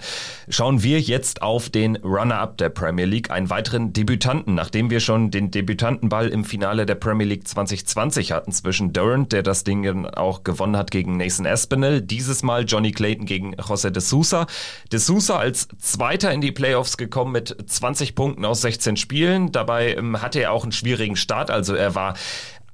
[0.47, 5.31] Schauen wir jetzt auf den Runner-Up der Premier League, einen weiteren Debütanten, nachdem wir schon
[5.31, 10.43] den Debütantenball im Finale der Premier League 2020 hatten zwischen Durant, der das Ding auch
[10.43, 14.45] gewonnen hat gegen Nathan Aspinall, dieses Mal Johnny Clayton gegen José de Sousa.
[14.91, 19.51] De Sousa als Zweiter in die Playoffs gekommen mit 20 Punkten aus 16 Spielen.
[19.51, 22.17] Dabei ähm, hatte er auch einen schwierigen Start, also er er war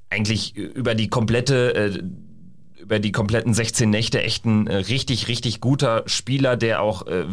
[0.09, 2.03] eigentlich über die komplette äh,
[2.79, 7.25] über die kompletten 16 Nächte echt ein äh, richtig, richtig guter Spieler, der auch äh,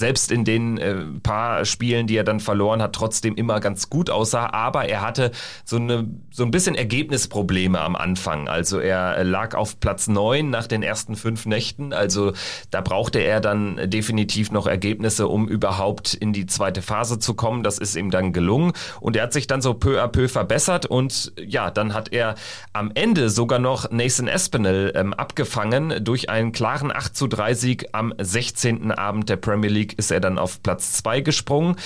[0.00, 4.10] selbst in den äh, paar Spielen, die er dann verloren hat, trotzdem immer ganz gut
[4.10, 4.50] aussah.
[4.52, 5.30] Aber er hatte
[5.64, 8.48] so, eine, so ein bisschen Ergebnisprobleme am Anfang.
[8.48, 11.92] Also er lag auf Platz neun nach den ersten fünf Nächten.
[11.92, 12.32] Also
[12.70, 17.62] da brauchte er dann definitiv noch Ergebnisse, um überhaupt in die zweite Phase zu kommen.
[17.62, 18.72] Das ist ihm dann gelungen.
[19.00, 20.86] Und er hat sich dann so peu à peu verbessert.
[20.86, 22.36] Und ja, dann hat er
[22.72, 27.86] am Ende sogar noch Nathan Espinel ähm, abgefangen durch einen klaren 8 zu 3 Sieg
[27.92, 28.92] am 16.
[28.92, 31.76] Abend der Premier League League ist er dann auf Platz 2 gesprungen.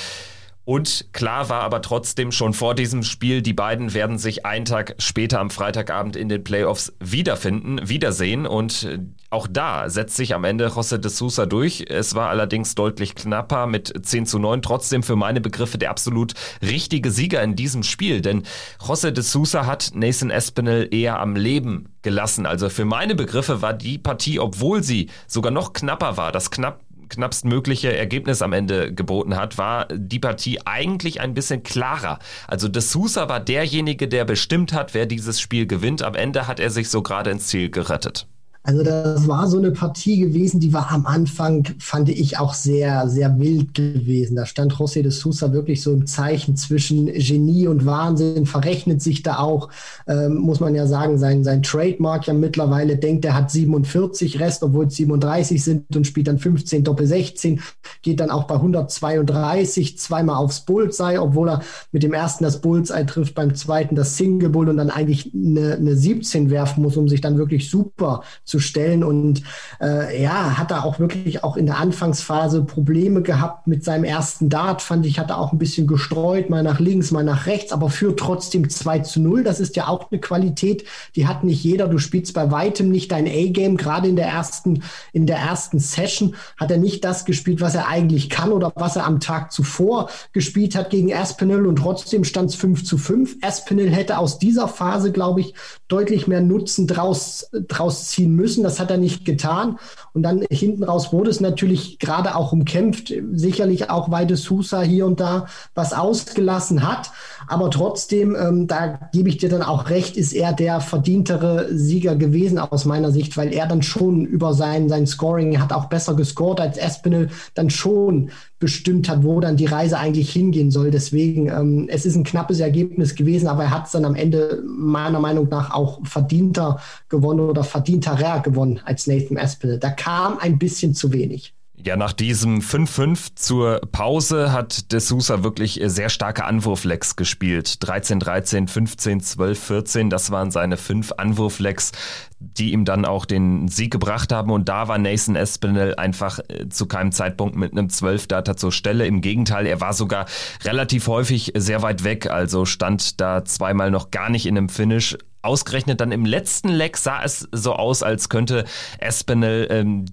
[0.67, 4.95] Und klar war aber trotzdem schon vor diesem Spiel, die beiden werden sich einen Tag
[4.97, 8.47] später am Freitagabend in den Playoffs wiederfinden, wiedersehen.
[8.47, 11.85] Und äh, auch da setzt sich am Ende José de Sousa durch.
[11.91, 14.63] Es war allerdings deutlich knapper mit 10 zu 9.
[14.63, 18.23] Trotzdem für meine Begriffe der absolut richtige Sieger in diesem Spiel.
[18.23, 18.45] Denn
[18.81, 22.47] José de Sousa hat Nathan Espinel eher am Leben gelassen.
[22.47, 26.84] Also für meine Begriffe war die Partie, obwohl sie sogar noch knapper war, das knapp
[27.09, 32.19] knappstmögliche Ergebnis am Ende geboten hat, war die Partie eigentlich ein bisschen klarer.
[32.49, 36.03] Also De Sousa war derjenige, der bestimmt hat, wer dieses Spiel gewinnt.
[36.03, 38.27] Am Ende hat er sich so gerade ins Ziel gerettet.
[38.67, 43.11] Also das war so eine Partie gewesen, die war am Anfang, fand ich auch sehr,
[43.11, 44.37] sehr wild gewesen.
[44.37, 49.23] Da stand José de Sousa wirklich so im Zeichen zwischen Genie und Wahnsinn, verrechnet sich
[49.23, 49.69] da auch,
[50.07, 54.63] ähm, muss man ja sagen, sein, sein Trademark ja mittlerweile denkt, er hat 47 Rest,
[54.63, 57.61] obwohl es 37 sind und spielt dann 15 Doppel 16,
[58.01, 61.61] geht dann auch bei 132 zweimal aufs Bullseye, obwohl er
[61.93, 65.75] mit dem ersten das Bullseye trifft, beim zweiten das Single Bull und dann eigentlich eine,
[65.75, 69.03] eine 17 werfen muss, um sich dann wirklich super zu zu stellen.
[69.03, 69.43] Und
[69.81, 74.49] äh, ja, hat er auch wirklich auch in der Anfangsphase Probleme gehabt mit seinem ersten
[74.49, 77.73] Dart, fand ich, hat er auch ein bisschen gestreut, mal nach links, mal nach rechts,
[77.73, 79.43] aber führt trotzdem 2 zu 0.
[79.43, 80.85] Das ist ja auch eine Qualität,
[81.17, 81.89] die hat nicht jeder.
[81.89, 83.77] Du spielst bei weitem nicht dein A-Game.
[83.77, 87.89] Gerade in der ersten, in der ersten Session hat er nicht das gespielt, was er
[87.89, 92.51] eigentlich kann oder was er am Tag zuvor gespielt hat gegen Aspinall und trotzdem stand
[92.51, 93.39] es 5 zu 5.
[93.43, 95.55] Aspinall hätte aus dieser Phase, glaube ich,
[95.89, 98.63] deutlich mehr Nutzen draus, draus ziehen müssen müssen.
[98.63, 99.79] Das hat er nicht getan.
[100.13, 103.13] Und dann hinten raus wurde es natürlich gerade auch umkämpft.
[103.33, 107.11] Sicherlich auch, weil de Sousa hier und da was ausgelassen hat.
[107.47, 112.17] Aber trotzdem, ähm, da gebe ich dir dann auch recht, ist er der verdientere Sieger
[112.17, 116.15] gewesen aus meiner Sicht, weil er dann schon über sein, sein Scoring hat auch besser
[116.15, 118.31] gescored als Espinel, dann schon
[118.65, 120.91] bestimmt hat, wo dann die Reise eigentlich hingehen soll.
[120.91, 124.63] Deswegen, ähm, es ist ein knappes Ergebnis gewesen, aber er hat es dann am Ende
[124.67, 129.79] meiner Meinung nach auch verdienter gewonnen oder verdienterer gewonnen als Nathan Espinel.
[129.79, 131.53] Da kam ein bisschen zu wenig.
[131.85, 137.69] Ja, nach diesem 5-5 zur Pause hat De Sousa wirklich sehr starke Anwurflecks gespielt.
[137.83, 141.93] 13-13, 15-12-14, das waren seine fünf Anwurflecks,
[142.39, 144.51] die ihm dann auch den Sieg gebracht haben.
[144.51, 149.07] Und da war Nathan Espinel einfach äh, zu keinem Zeitpunkt mit einem 12-Data zur Stelle.
[149.07, 150.25] Im Gegenteil, er war sogar
[150.63, 155.19] relativ häufig sehr weit weg, also stand da zweimal noch gar nicht in einem Finish.
[155.43, 158.65] Ausgerechnet dann im letzten Leck sah es so aus, als könnte
[159.01, 160.07] Espinel ähm,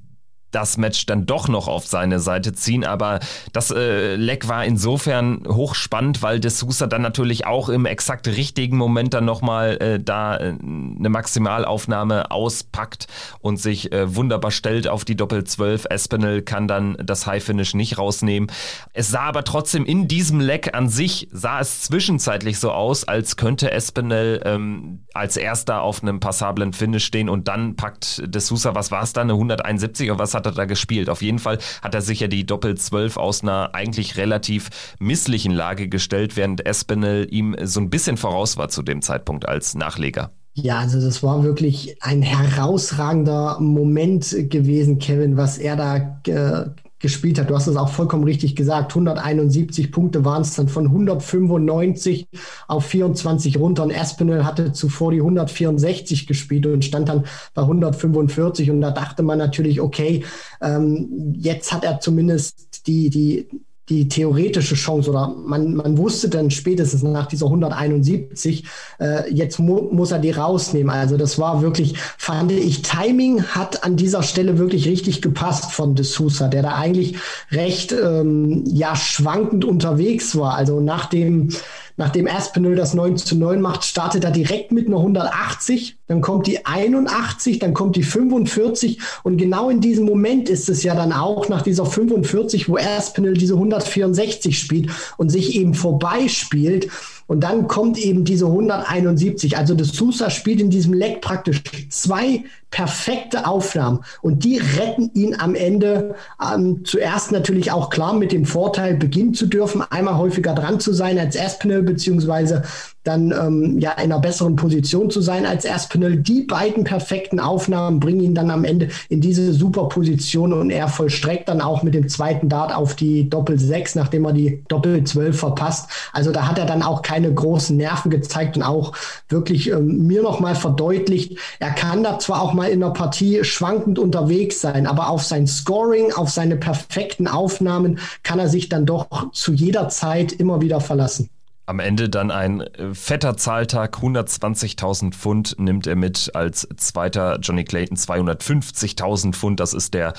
[0.51, 2.85] das Match dann doch noch auf seine Seite ziehen.
[2.85, 3.19] Aber
[3.53, 8.77] das äh, Leck war insofern hochspannend, weil De Sousa dann natürlich auch im exakt richtigen
[8.77, 13.07] Moment dann nochmal äh, da äh, eine Maximalaufnahme auspackt
[13.39, 15.85] und sich äh, wunderbar stellt auf die Doppel 12.
[15.89, 18.51] Espinel kann dann das High Finish nicht rausnehmen.
[18.93, 23.37] Es sah aber trotzdem in diesem Leck an sich, sah es zwischenzeitlich so aus, als
[23.37, 28.75] könnte Espinel ähm, als erster auf einem passablen Finish stehen und dann packt De Sousa,
[28.75, 31.09] was war es dann, eine 171 oder was hat hat er da gespielt?
[31.09, 36.35] Auf jeden Fall hat er sicher die Doppel-12 aus einer eigentlich relativ misslichen Lage gestellt,
[36.35, 40.31] während Espinel ihm so ein bisschen voraus war zu dem Zeitpunkt als Nachleger.
[40.53, 46.69] Ja, also das war wirklich ein herausragender Moment gewesen, Kevin, was er da äh,
[47.01, 47.49] gespielt hat.
[47.49, 48.91] Du hast es auch vollkommen richtig gesagt.
[48.91, 52.27] 171 Punkte waren es dann von 195
[52.67, 53.83] auf 24 runter.
[53.83, 58.71] Und Espinel hatte zuvor die 164 gespielt und stand dann bei 145.
[58.71, 60.23] Und da dachte man natürlich, okay,
[60.61, 63.47] ähm, jetzt hat er zumindest die, die
[63.91, 68.63] die theoretische Chance oder man, man wusste dann spätestens nach dieser 171,
[69.01, 70.89] äh, jetzt mu muss er die rausnehmen.
[70.89, 75.95] Also das war wirklich, fand ich, Timing hat an dieser Stelle wirklich richtig gepasst von
[75.95, 77.17] De Sousa, der da eigentlich
[77.51, 80.55] recht ähm, ja schwankend unterwegs war.
[80.55, 81.49] Also nach dem
[81.97, 86.47] Nachdem Aspinall das 9 zu 9 macht, startet er direkt mit einer 180, dann kommt
[86.47, 91.13] die 81, dann kommt die 45 und genau in diesem Moment ist es ja dann
[91.13, 96.89] auch nach dieser 45, wo Aspinall diese 164 spielt und sich eben vorbeispielt.
[97.31, 99.57] Und dann kommt eben diese 171.
[99.57, 105.39] Also de Sousa spielt in diesem Leck praktisch zwei perfekte Aufnahmen und die retten ihn
[105.39, 110.53] am Ende ähm, zuerst natürlich auch klar mit dem Vorteil, beginnen zu dürfen, einmal häufiger
[110.53, 112.63] dran zu sein als Aspinall, beziehungsweise
[113.03, 116.17] dann ähm, ja in einer besseren Position zu sein als Aspinall.
[116.17, 120.87] Die beiden perfekten Aufnahmen bringen ihn dann am Ende in diese super Position und er
[120.87, 125.03] vollstreckt dann auch mit dem zweiten Dart auf die Doppel 6, nachdem er die Doppel
[125.03, 125.89] 12 verpasst.
[126.13, 128.93] Also da hat er dann auch keine großen Nerven gezeigt und auch
[129.29, 133.99] wirklich ähm, mir nochmal verdeutlicht, er kann da zwar auch mal in der Partie schwankend
[133.99, 139.31] unterwegs sein, aber auf sein Scoring, auf seine perfekten Aufnahmen kann er sich dann doch
[139.31, 141.29] zu jeder Zeit immer wieder verlassen.
[141.71, 147.63] Am Ende dann ein äh, fetter Zahltag, 120.000 Pfund nimmt er mit als zweiter Johnny
[147.63, 149.61] Clayton 250.000 Pfund.
[149.61, 150.11] Das ist der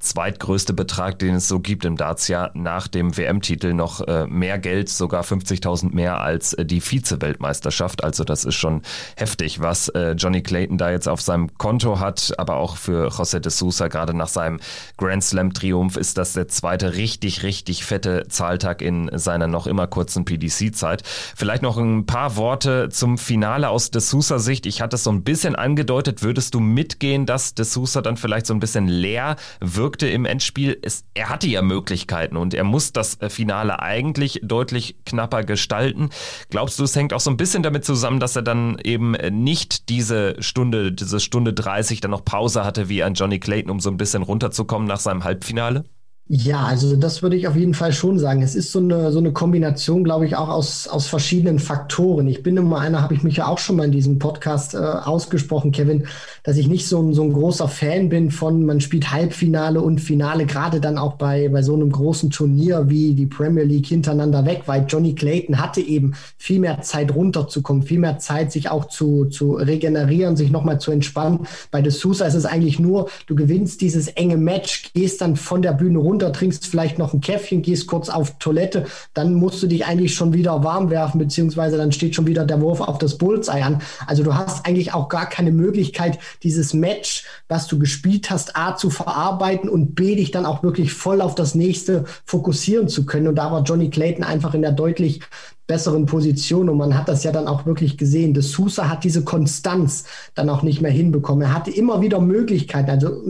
[0.00, 4.88] zweitgrößte Betrag, den es so gibt im Dartsjahr nach dem WM-Titel noch äh, mehr Geld,
[4.88, 8.04] sogar 50.000 mehr als äh, die Vize-Weltmeisterschaft.
[8.04, 8.82] Also das ist schon
[9.16, 13.40] heftig, was äh, Johnny Clayton da jetzt auf seinem Konto hat, aber auch für José
[13.40, 14.60] de Sousa, gerade nach seinem
[14.96, 20.24] Grand Slam-Triumph ist das der zweite richtig, richtig fette Zahltag in seiner noch immer kurzen
[20.24, 21.02] PDC-Zeit.
[21.34, 24.66] Vielleicht noch ein paar Worte zum Finale aus de Sousa Sicht.
[24.66, 26.22] Ich hatte es so ein bisschen angedeutet.
[26.22, 29.87] Würdest du mitgehen, dass de Sousa dann vielleicht so ein bisschen leer wirkt?
[29.88, 34.38] Wirkte im Endspiel, es, er hatte ja Möglichkeiten und er muss das äh, Finale eigentlich
[34.42, 36.10] deutlich knapper gestalten.
[36.50, 39.88] Glaubst du, es hängt auch so ein bisschen damit zusammen, dass er dann eben nicht
[39.88, 43.88] diese Stunde, diese Stunde 30 dann noch Pause hatte wie ein Johnny Clayton, um so
[43.88, 45.86] ein bisschen runterzukommen nach seinem Halbfinale?
[46.30, 48.42] Ja, also das würde ich auf jeden Fall schon sagen.
[48.42, 52.28] Es ist so eine, so eine Kombination, glaube ich, auch aus, aus verschiedenen Faktoren.
[52.28, 54.76] Ich bin immer einer, habe ich mich ja auch schon mal in diesem Podcast äh,
[54.76, 56.06] ausgesprochen, Kevin,
[56.42, 60.02] dass ich nicht so ein, so ein großer Fan bin von, man spielt Halbfinale und
[60.02, 64.44] Finale, gerade dann auch bei, bei so einem großen Turnier wie die Premier League hintereinander
[64.44, 68.84] weg, weil Johnny Clayton hatte eben viel mehr Zeit runterzukommen, viel mehr Zeit, sich auch
[68.84, 71.46] zu, zu regenerieren, sich nochmal zu entspannen.
[71.70, 75.62] Bei De Sousa ist es eigentlich nur, du gewinnst dieses enge Match, gehst dann von
[75.62, 79.62] der Bühne runter runter, trinkst vielleicht noch ein Käffchen, gehst kurz auf Toilette, dann musst
[79.62, 82.98] du dich eigentlich schon wieder warm werfen, beziehungsweise dann steht schon wieder der Wurf auf
[82.98, 83.80] das Bullseye an.
[84.06, 88.74] Also du hast eigentlich auch gar keine Möglichkeit, dieses Match, was du gespielt hast, A
[88.74, 93.28] zu verarbeiten und B dich dann auch wirklich voll auf das nächste fokussieren zu können.
[93.28, 95.20] Und da war Johnny Clayton einfach in der deutlich
[95.68, 98.32] besseren Position und man hat das ja dann auch wirklich gesehen.
[98.32, 100.04] De Sousa hat diese Konstanz
[100.34, 101.42] dann auch nicht mehr hinbekommen.
[101.42, 102.90] Er hatte immer wieder Möglichkeiten.
[102.90, 103.22] Also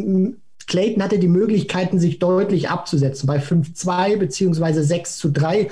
[0.68, 5.68] Clayton hatte die Möglichkeiten, sich deutlich abzusetzen bei 5-2 beziehungsweise 6 zu 3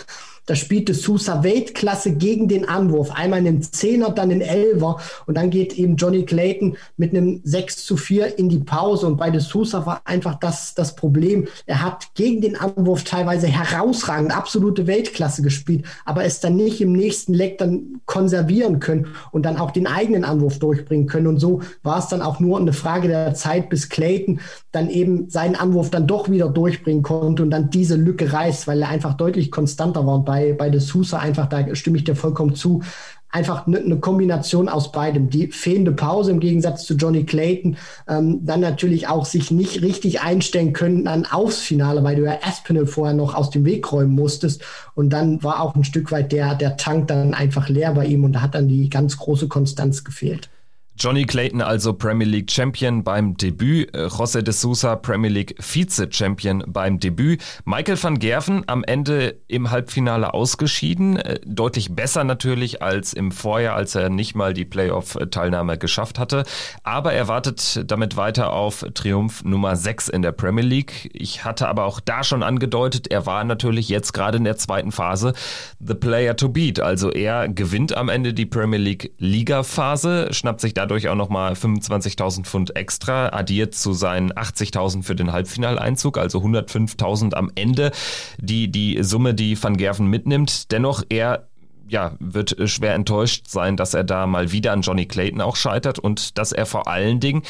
[0.46, 3.10] da spielte Sousa Weltklasse gegen den Anwurf.
[3.10, 5.00] Einmal einen Zehner, dann einen Elver.
[5.26, 9.08] Und dann geht eben Johnny Clayton mit einem 6 zu 4 in die Pause.
[9.08, 11.48] Und bei De Sousa war einfach das, das Problem.
[11.66, 16.92] Er hat gegen den Anwurf teilweise herausragend, absolute Weltklasse gespielt, aber es dann nicht im
[16.92, 21.26] nächsten Leck dann konservieren können und dann auch den eigenen Anwurf durchbringen können.
[21.26, 25.28] Und so war es dann auch nur eine Frage der Zeit, bis Clayton dann eben
[25.28, 29.14] seinen Anwurf dann doch wieder durchbringen konnte und dann diese Lücke reißt, weil er einfach
[29.14, 30.16] deutlich konstanter war.
[30.16, 32.82] Und bei bei, bei De Sousa einfach, da stimme ich dir vollkommen zu,
[33.30, 35.30] einfach eine ne Kombination aus beidem.
[35.30, 37.76] Die fehlende Pause im Gegensatz zu Johnny Clayton,
[38.08, 42.38] ähm, dann natürlich auch sich nicht richtig einstellen können dann aufs Finale, weil du ja
[42.42, 44.62] Aspinall vorher noch aus dem Weg räumen musstest.
[44.94, 48.24] Und dann war auch ein Stück weit der, der Tank dann einfach leer bei ihm
[48.24, 50.50] und da hat dann die ganz große Konstanz gefehlt.
[50.98, 56.08] Johnny Clayton also Premier League Champion beim Debüt, äh, José de Sousa Premier League Vize
[56.10, 62.82] Champion beim Debüt, Michael van Gerven am Ende im Halbfinale ausgeschieden, äh, deutlich besser natürlich
[62.82, 66.44] als im Vorjahr, als er nicht mal die Playoff-Teilnahme geschafft hatte,
[66.82, 71.10] aber er wartet damit weiter auf Triumph Nummer 6 in der Premier League.
[71.12, 74.92] Ich hatte aber auch da schon angedeutet, er war natürlich jetzt gerade in der zweiten
[74.92, 75.34] Phase
[75.78, 80.62] the player to beat, also er gewinnt am Ende die Premier League Liga Phase, schnappt
[80.62, 86.16] sich da dadurch auch nochmal 25.000 Pfund extra, addiert zu seinen 80.000 für den Halbfinaleinzug,
[86.16, 87.90] also 105.000 am Ende,
[88.38, 90.70] die, die Summe, die Van Gerven mitnimmt.
[90.70, 91.48] Dennoch, er
[91.88, 95.98] ja, wird schwer enttäuscht sein, dass er da mal wieder an Johnny Clayton auch scheitert
[95.98, 97.42] und dass er vor allen Dingen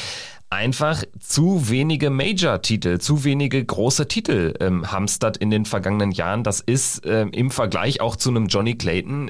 [0.49, 6.43] einfach zu wenige Major-Titel, zu wenige große Titel ähm, hamstert in den vergangenen Jahren.
[6.43, 9.29] Das ist ähm, im Vergleich auch zu einem Johnny Clayton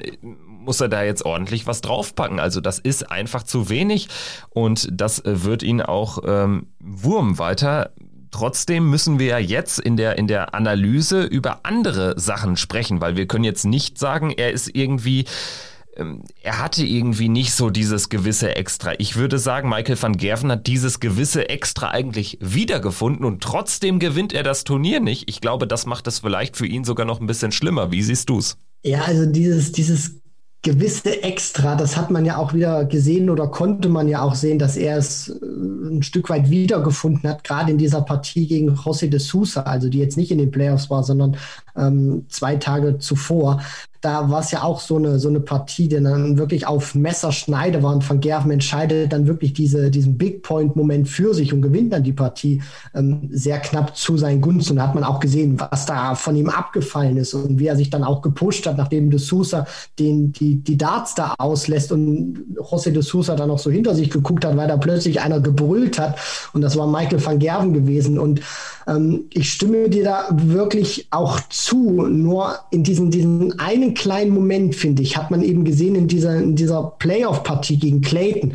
[0.68, 2.38] muss er da jetzt ordentlich was draufpacken.
[2.38, 4.08] Also das ist einfach zu wenig
[4.50, 7.92] und das äh, wird ihn auch ähm, Wurm weiter.
[8.30, 13.16] Trotzdem müssen wir ja jetzt in der, in der Analyse über andere Sachen sprechen, weil
[13.16, 15.24] wir können jetzt nicht sagen, er ist irgendwie
[15.96, 18.92] ähm, er hatte irgendwie nicht so dieses gewisse Extra.
[18.98, 24.34] Ich würde sagen, Michael van Gerven hat dieses gewisse Extra eigentlich wiedergefunden und trotzdem gewinnt
[24.34, 25.30] er das Turnier nicht.
[25.30, 27.90] Ich glaube, das macht es vielleicht für ihn sogar noch ein bisschen schlimmer.
[27.90, 28.58] Wie siehst du's?
[28.84, 30.20] Ja, also dieses, dieses
[30.62, 34.58] gewisse Extra, das hat man ja auch wieder gesehen oder konnte man ja auch sehen,
[34.58, 39.08] dass er es äh, ein Stück weit wiedergefunden hat, gerade in dieser Partie gegen José
[39.08, 41.36] de Sousa, also die jetzt nicht in den Playoffs war, sondern
[41.76, 43.62] ähm, zwei Tage zuvor.
[44.00, 47.82] Da war es ja auch so eine, so eine Partie, die dann wirklich auf Messerschneide
[47.82, 51.92] war und Van Gerven entscheidet dann wirklich diese, diesen Big Point-Moment für sich und gewinnt
[51.92, 52.62] dann die Partie
[52.94, 54.72] ähm, sehr knapp zu seinen Gunsten.
[54.72, 57.76] Und da hat man auch gesehen, was da von ihm abgefallen ist und wie er
[57.76, 59.66] sich dann auch gepusht hat, nachdem de Sousa
[59.98, 64.10] den, die, die Darts da auslässt und José de Sousa dann noch so hinter sich
[64.10, 66.18] geguckt hat, weil da plötzlich einer gebrüllt hat.
[66.52, 68.18] Und das war Michael van Gerven gewesen.
[68.18, 68.40] Und
[69.30, 72.06] ich stimme dir da wirklich auch zu.
[72.06, 76.36] Nur in diesen, diesen einen kleinen Moment, finde ich, hat man eben gesehen in dieser,
[76.36, 78.54] in dieser Playoff-Partie gegen Clayton,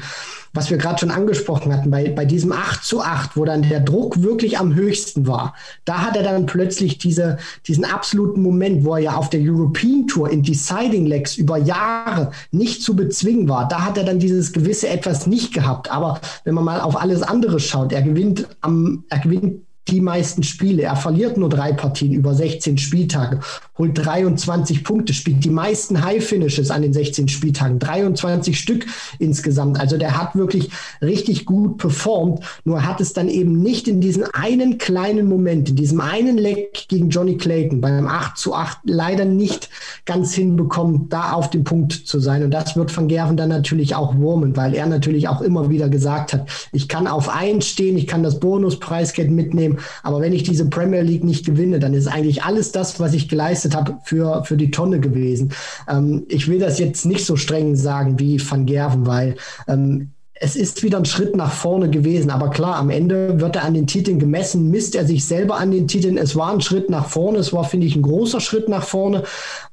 [0.52, 3.80] was wir gerade schon angesprochen hatten, bei, bei diesem 8 zu 8, wo dann der
[3.80, 8.96] Druck wirklich am höchsten war, da hat er dann plötzlich diese, diesen absoluten Moment, wo
[8.96, 13.68] er ja auf der European Tour in Deciding Legs über Jahre nicht zu bezwingen war.
[13.68, 15.92] Da hat er dann dieses gewisse Etwas nicht gehabt.
[15.92, 20.44] Aber wenn man mal auf alles andere schaut, er gewinnt am, er gewinnt die meisten
[20.44, 20.84] Spiele.
[20.84, 23.40] Er verliert nur drei Partien über 16 Spieltage,
[23.78, 28.86] holt 23 Punkte, spielt die meisten High Finishes an den 16 Spieltagen, 23 Stück
[29.20, 29.80] insgesamt.
[29.80, 30.70] Also der hat wirklich
[31.02, 35.76] richtig gut performt, nur hat es dann eben nicht in diesem einen kleinen Moment, in
[35.76, 39.70] diesem einen Leck gegen Johnny Clayton beim 8 zu 8 leider nicht
[40.06, 42.44] ganz hinbekommen, da auf dem Punkt zu sein.
[42.44, 45.90] Und das wird Van Gerven dann natürlich auch wurmen, weil er natürlich auch immer wieder
[45.90, 49.94] gesagt hat, ich kann auf eins stehen, ich kann das Bonuspreisgeld mitnehmen, Problem.
[50.04, 53.30] Aber wenn ich diese Premier League nicht gewinne, dann ist eigentlich alles das, was ich
[53.30, 55.54] geleistet habe, für, für die Tonne gewesen.
[55.90, 59.36] Ähm, ich will das jetzt nicht so streng sagen wie Van Gerven, weil
[59.68, 62.30] ähm, es ist wieder ein Schritt nach vorne gewesen.
[62.30, 65.72] Aber klar, am Ende wird er an den Titeln gemessen, misst er sich selber an
[65.72, 66.18] den Titeln.
[66.18, 69.24] Es war ein Schritt nach vorne, es war, finde ich, ein großer Schritt nach vorne.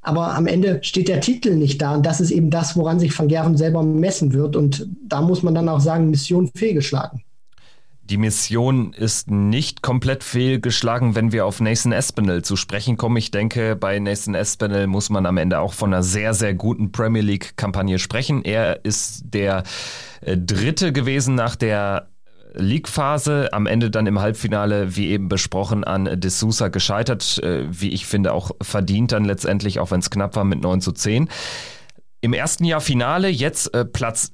[0.03, 1.95] Aber am Ende steht der Titel nicht da.
[1.95, 4.55] Und das ist eben das, woran sich Van Gerven selber messen wird.
[4.55, 7.23] Und da muss man dann auch sagen, Mission fehlgeschlagen.
[8.11, 13.17] Die Mission ist nicht komplett fehlgeschlagen, wenn wir auf Nathan Espinel zu sprechen kommen.
[13.17, 16.91] Ich denke, bei Nathan Espinel muss man am Ende auch von einer sehr, sehr guten
[16.91, 18.45] Premier League-Kampagne sprechen.
[18.45, 19.63] Er ist der
[20.23, 22.09] äh, Dritte gewesen nach der
[22.55, 27.91] League-Phase, am Ende dann im Halbfinale, wie eben besprochen, an De Sousa gescheitert, äh, wie
[27.91, 31.29] ich finde, auch verdient dann letztendlich, auch wenn es knapp war mit 9 zu 10.
[32.23, 34.33] Im ersten Jahr Finale, jetzt äh, Platz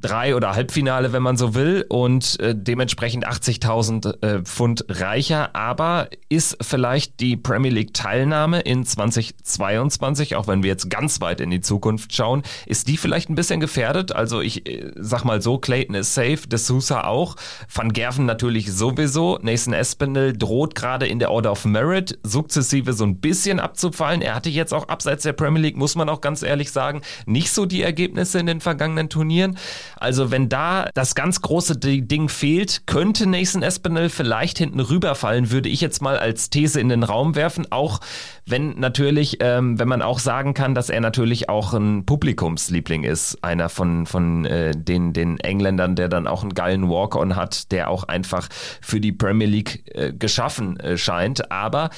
[0.00, 5.54] drei oder Halbfinale, wenn man so will, und äh, dementsprechend 80.000 äh, Pfund reicher.
[5.54, 11.40] Aber ist vielleicht die Premier League Teilnahme in 2022, auch wenn wir jetzt ganz weit
[11.40, 14.12] in die Zukunft schauen, ist die vielleicht ein bisschen gefährdet?
[14.12, 17.36] Also ich äh, sag mal so, Clayton ist safe, De Sousa auch,
[17.72, 23.04] Van Gerven natürlich sowieso, Nathan Espinel droht gerade in der Order of Merit sukzessive so
[23.04, 24.22] ein bisschen abzufallen.
[24.22, 27.50] Er hatte jetzt auch abseits der Premier League, muss man auch ganz ehrlich sagen, nicht
[27.50, 29.58] so die Ergebnisse in den vergangenen Turnieren.
[29.96, 35.68] Also wenn da das ganz große Ding fehlt, könnte Nathan Espinel vielleicht hinten rüberfallen, würde
[35.68, 37.66] ich jetzt mal als These in den Raum werfen.
[37.70, 38.00] Auch
[38.46, 43.42] wenn natürlich, ähm, wenn man auch sagen kann, dass er natürlich auch ein Publikumsliebling ist,
[43.42, 47.90] einer von, von äh, den, den Engländern, der dann auch einen geilen Walk-on hat, der
[47.90, 48.48] auch einfach
[48.80, 51.50] für die Premier League äh, geschaffen äh, scheint.
[51.50, 51.90] Aber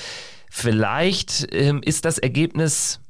[0.51, 3.01] vielleicht ähm, ist das Ergebnis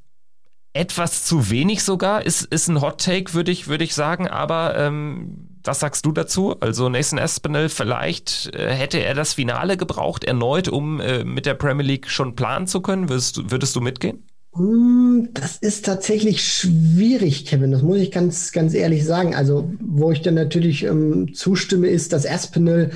[0.73, 4.77] etwas zu wenig sogar, ist, ist ein Hot Take, würde ich, würde ich sagen, aber
[4.77, 6.57] ähm, was sagst du dazu?
[6.61, 11.55] Also Nathan Espinel, vielleicht äh, hätte er das Finale gebraucht, erneut, um äh, mit der
[11.55, 13.09] Premier League schon planen zu können.
[13.09, 14.23] Würdest, würdest du mitgehen?
[14.55, 17.71] Hm, das ist tatsächlich schwierig, Kevin.
[17.71, 19.35] Das muss ich ganz, ganz ehrlich sagen.
[19.35, 22.91] Also, wo ich dann natürlich ähm, zustimme, ist, dass Aspinall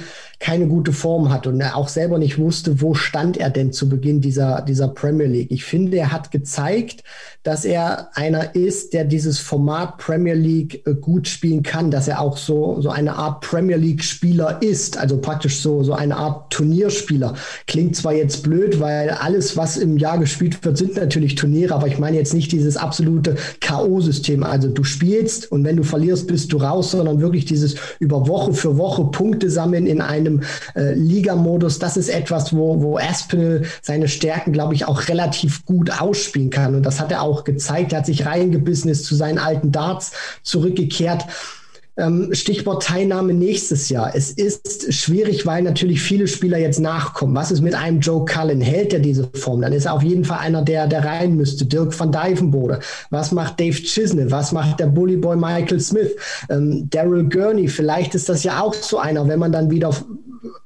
[0.45, 3.89] keine gute Form hat und er auch selber nicht wusste, wo stand er denn zu
[3.89, 5.51] Beginn dieser, dieser Premier League.
[5.51, 7.03] Ich finde, er hat gezeigt,
[7.45, 12.21] dass er einer ist, der dieses Format Premier League äh, gut spielen kann, dass er
[12.21, 16.53] auch so, so eine Art Premier League Spieler ist, also praktisch so, so eine Art
[16.53, 17.35] Turnierspieler.
[17.67, 21.87] Klingt zwar jetzt blöd, weil alles, was im Jahr gespielt wird, sind natürlich Turniere, aber
[21.87, 24.43] ich meine jetzt nicht dieses absolute K.O.-System.
[24.43, 28.53] Also du spielst und wenn du verlierst, bist du raus, sondern wirklich dieses über Woche
[28.53, 30.34] für Woche Punkte sammeln in einem
[30.75, 31.79] äh, Liga-Modus.
[31.79, 36.75] Das ist etwas, wo, wo Aspinall seine Stärken, glaube ich, auch relativ gut ausspielen kann.
[36.75, 37.93] Und das hat er auch gezeigt.
[37.93, 40.13] Er hat sich reingebissen, ist zu seinen alten Darts
[40.43, 41.25] zurückgekehrt.
[41.97, 44.13] Ähm, Stichwort Teilnahme nächstes Jahr.
[44.15, 47.37] Es ist schwierig, weil natürlich viele Spieler jetzt nachkommen.
[47.37, 48.61] Was ist mit einem Joe Cullen?
[48.61, 49.61] Hält er diese Form?
[49.61, 51.65] Dann ist er auf jeden Fall einer, der, der rein müsste.
[51.65, 52.81] Dirk van Dijvenbode.
[53.11, 54.31] Was macht Dave Chisnell?
[54.31, 56.11] Was macht der Bully Boy Michael Smith?
[56.51, 57.69] Ähm, Daryl Gurney.
[57.69, 59.93] Vielleicht ist das ja auch so einer, wenn man dann wieder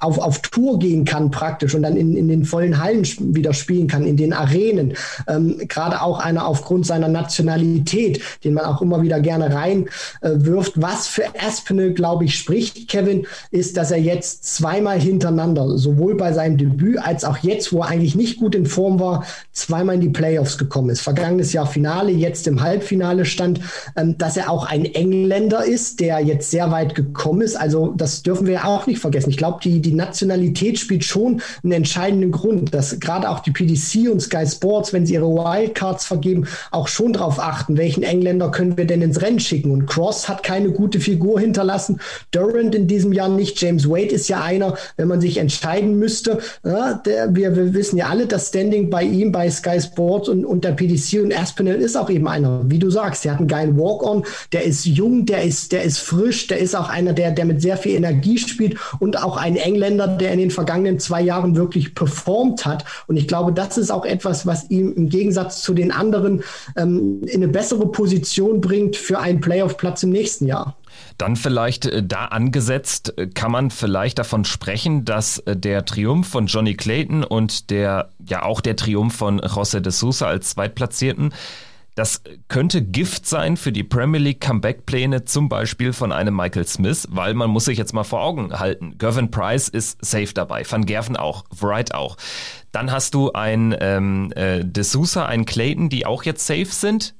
[0.00, 3.04] auf, auf Tour gehen kann praktisch und dann in, in den vollen Hallen
[3.34, 4.94] wieder spielen kann, in den Arenen.
[5.26, 10.76] Ähm, Gerade auch einer aufgrund seiner Nationalität, den man auch immer wieder gerne reinwirft.
[10.76, 16.16] Äh, Was für Aspinall, glaube ich, spricht, Kevin, ist, dass er jetzt zweimal hintereinander, sowohl
[16.16, 19.96] bei seinem Debüt als auch jetzt, wo er eigentlich nicht gut in Form war, zweimal
[19.96, 21.00] in die Playoffs gekommen ist.
[21.00, 23.60] Vergangenes Jahr Finale, jetzt im Halbfinale stand,
[23.96, 27.56] ähm, dass er auch ein Engländer ist, der jetzt sehr weit gekommen ist.
[27.56, 29.30] Also das dürfen wir auch nicht vergessen.
[29.30, 34.08] Ich glaube, die, die Nationalität spielt schon einen entscheidenden Grund, dass gerade auch die PDC
[34.08, 38.76] und Sky Sports, wenn sie ihre Wildcards vergeben, auch schon darauf achten, welchen Engländer können
[38.76, 39.72] wir denn ins Rennen schicken.
[39.72, 42.00] Und Cross hat keine gute Figur hinterlassen.
[42.32, 43.61] Durant in diesem Jahr nicht.
[43.62, 46.38] James Wade ist ja einer, wenn man sich entscheiden müsste.
[46.64, 50.44] Ja, der, wir, wir wissen ja alle, das Standing bei ihm, bei Sky Sports und,
[50.44, 53.48] und der PDC und Aspinall ist auch eben einer, wie du sagst, der hat einen
[53.48, 57.30] geilen Walk-on, der ist jung, der ist, der ist frisch, der ist auch einer, der,
[57.30, 61.22] der mit sehr viel Energie spielt und auch ein Engländer, der in den vergangenen zwei
[61.22, 62.84] Jahren wirklich performt hat.
[63.06, 66.42] Und ich glaube, das ist auch etwas, was ihm im Gegensatz zu den anderen
[66.76, 70.76] ähm, in eine bessere Position bringt für einen Playoff-Platz im nächsten Jahr.
[71.16, 76.28] Dann vielleicht äh, da angesetzt, äh, kann man vielleicht davon sprechen, dass äh, der Triumph
[76.28, 81.32] von Johnny Clayton und der, ja auch der Triumph von José de Sousa als Zweitplatzierten
[81.99, 87.09] das könnte Gift sein für die Premier League Comeback-Pläne, zum Beispiel von einem Michael Smith,
[87.11, 88.96] weil man muss sich jetzt mal vor Augen halten.
[88.99, 92.16] Gervin Price ist safe dabei, Van Gerven auch, Wright auch.
[92.70, 97.16] Dann hast du ein ähm, äh, De Sousa, ein Clayton, die auch jetzt safe sind.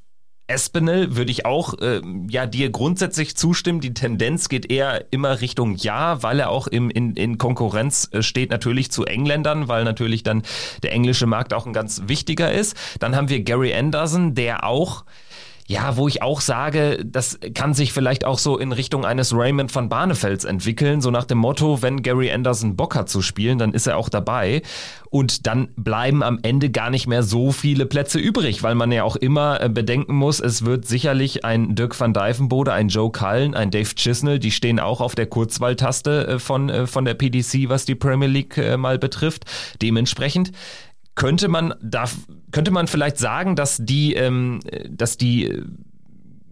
[0.49, 3.81] Espinel würde ich auch äh, ja dir grundsätzlich zustimmen.
[3.81, 8.23] Die Tendenz geht eher immer Richtung Ja, weil er auch im, in, in Konkurrenz äh,
[8.23, 10.43] steht natürlich zu Engländern, weil natürlich dann
[10.83, 12.77] der englische Markt auch ein ganz wichtiger ist.
[12.99, 15.05] Dann haben wir Gary Anderson, der auch
[15.69, 19.75] ja, wo ich auch sage, das kann sich vielleicht auch so in Richtung eines Raymond
[19.75, 23.75] van Barnevelds entwickeln, so nach dem Motto, wenn Gary Anderson Bock hat zu spielen, dann
[23.75, 24.63] ist er auch dabei.
[25.11, 29.05] Und dann bleiben am Ende gar nicht mehr so viele Plätze übrig, weil man ja
[29.05, 33.55] auch immer äh, bedenken muss, es wird sicherlich ein Dirk van Dijvenbode, ein Joe Cullen,
[33.55, 37.69] ein Dave Chisnell, die stehen auch auf der Kurzwahltaste äh, von, äh, von der PDC,
[37.69, 39.45] was die Premier League mal betrifft.
[39.83, 40.53] Dementsprechend
[41.19, 42.05] könnte man da
[42.53, 45.63] könnte man vielleicht sagen, dass die, ähm, dass die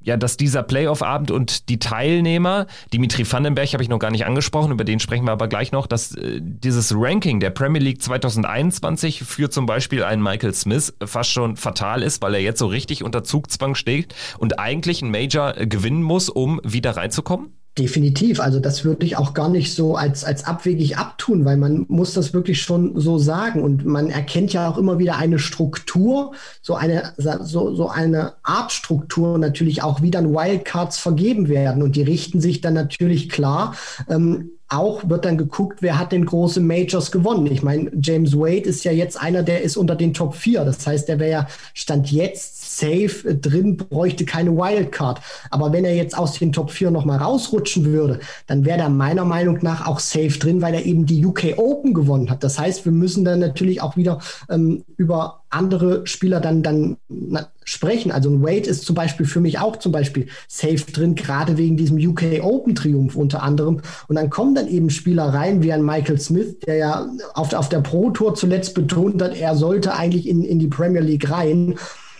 [0.02, 4.70] ja, dass dieser Playoff-Abend und die Teilnehmer, Dimitri Vandenberg habe ich noch gar nicht angesprochen,
[4.70, 9.24] über den sprechen wir aber gleich noch, dass äh, dieses Ranking der Premier League 2021
[9.24, 13.02] für zum Beispiel einen Michael Smith fast schon fatal ist, weil er jetzt so richtig
[13.02, 17.52] unter Zugzwang steht und eigentlich ein Major äh, gewinnen muss, um wieder reinzukommen?
[17.78, 18.40] Definitiv.
[18.40, 22.14] Also das würde ich auch gar nicht so als, als abwegig abtun, weil man muss
[22.14, 23.62] das wirklich schon so sagen.
[23.62, 28.72] Und man erkennt ja auch immer wieder eine Struktur, so eine, so, so eine Art
[28.72, 31.82] Struktur natürlich auch, wie dann Wildcards vergeben werden.
[31.82, 33.74] Und die richten sich dann natürlich klar
[34.08, 37.46] ähm, auch wird dann geguckt, wer hat denn große Majors gewonnen.
[37.46, 40.64] Ich meine, James Wade ist ja jetzt einer, der ist unter den Top 4.
[40.64, 45.20] Das heißt, der wäre ja Stand jetzt safe drin, bräuchte keine Wildcard.
[45.50, 49.24] Aber wenn er jetzt aus den Top 4 nochmal rausrutschen würde, dann wäre er meiner
[49.24, 52.44] Meinung nach auch safe drin, weil er eben die UK Open gewonnen hat.
[52.44, 57.48] Das heißt, wir müssen dann natürlich auch wieder ähm, über andere Spieler dann, dann na,
[57.64, 58.12] sprechen.
[58.12, 61.76] Also ein Wade ist zum Beispiel für mich auch zum Beispiel safe drin, gerade wegen
[61.76, 63.80] diesem UK Open Triumph unter anderem.
[64.08, 67.68] Und dann kommen dann eben Spieler rein wie ein Michael Smith, der ja auf, auf
[67.68, 71.74] der Pro Tour zuletzt betont hat, er sollte eigentlich in, in die Premier League rein.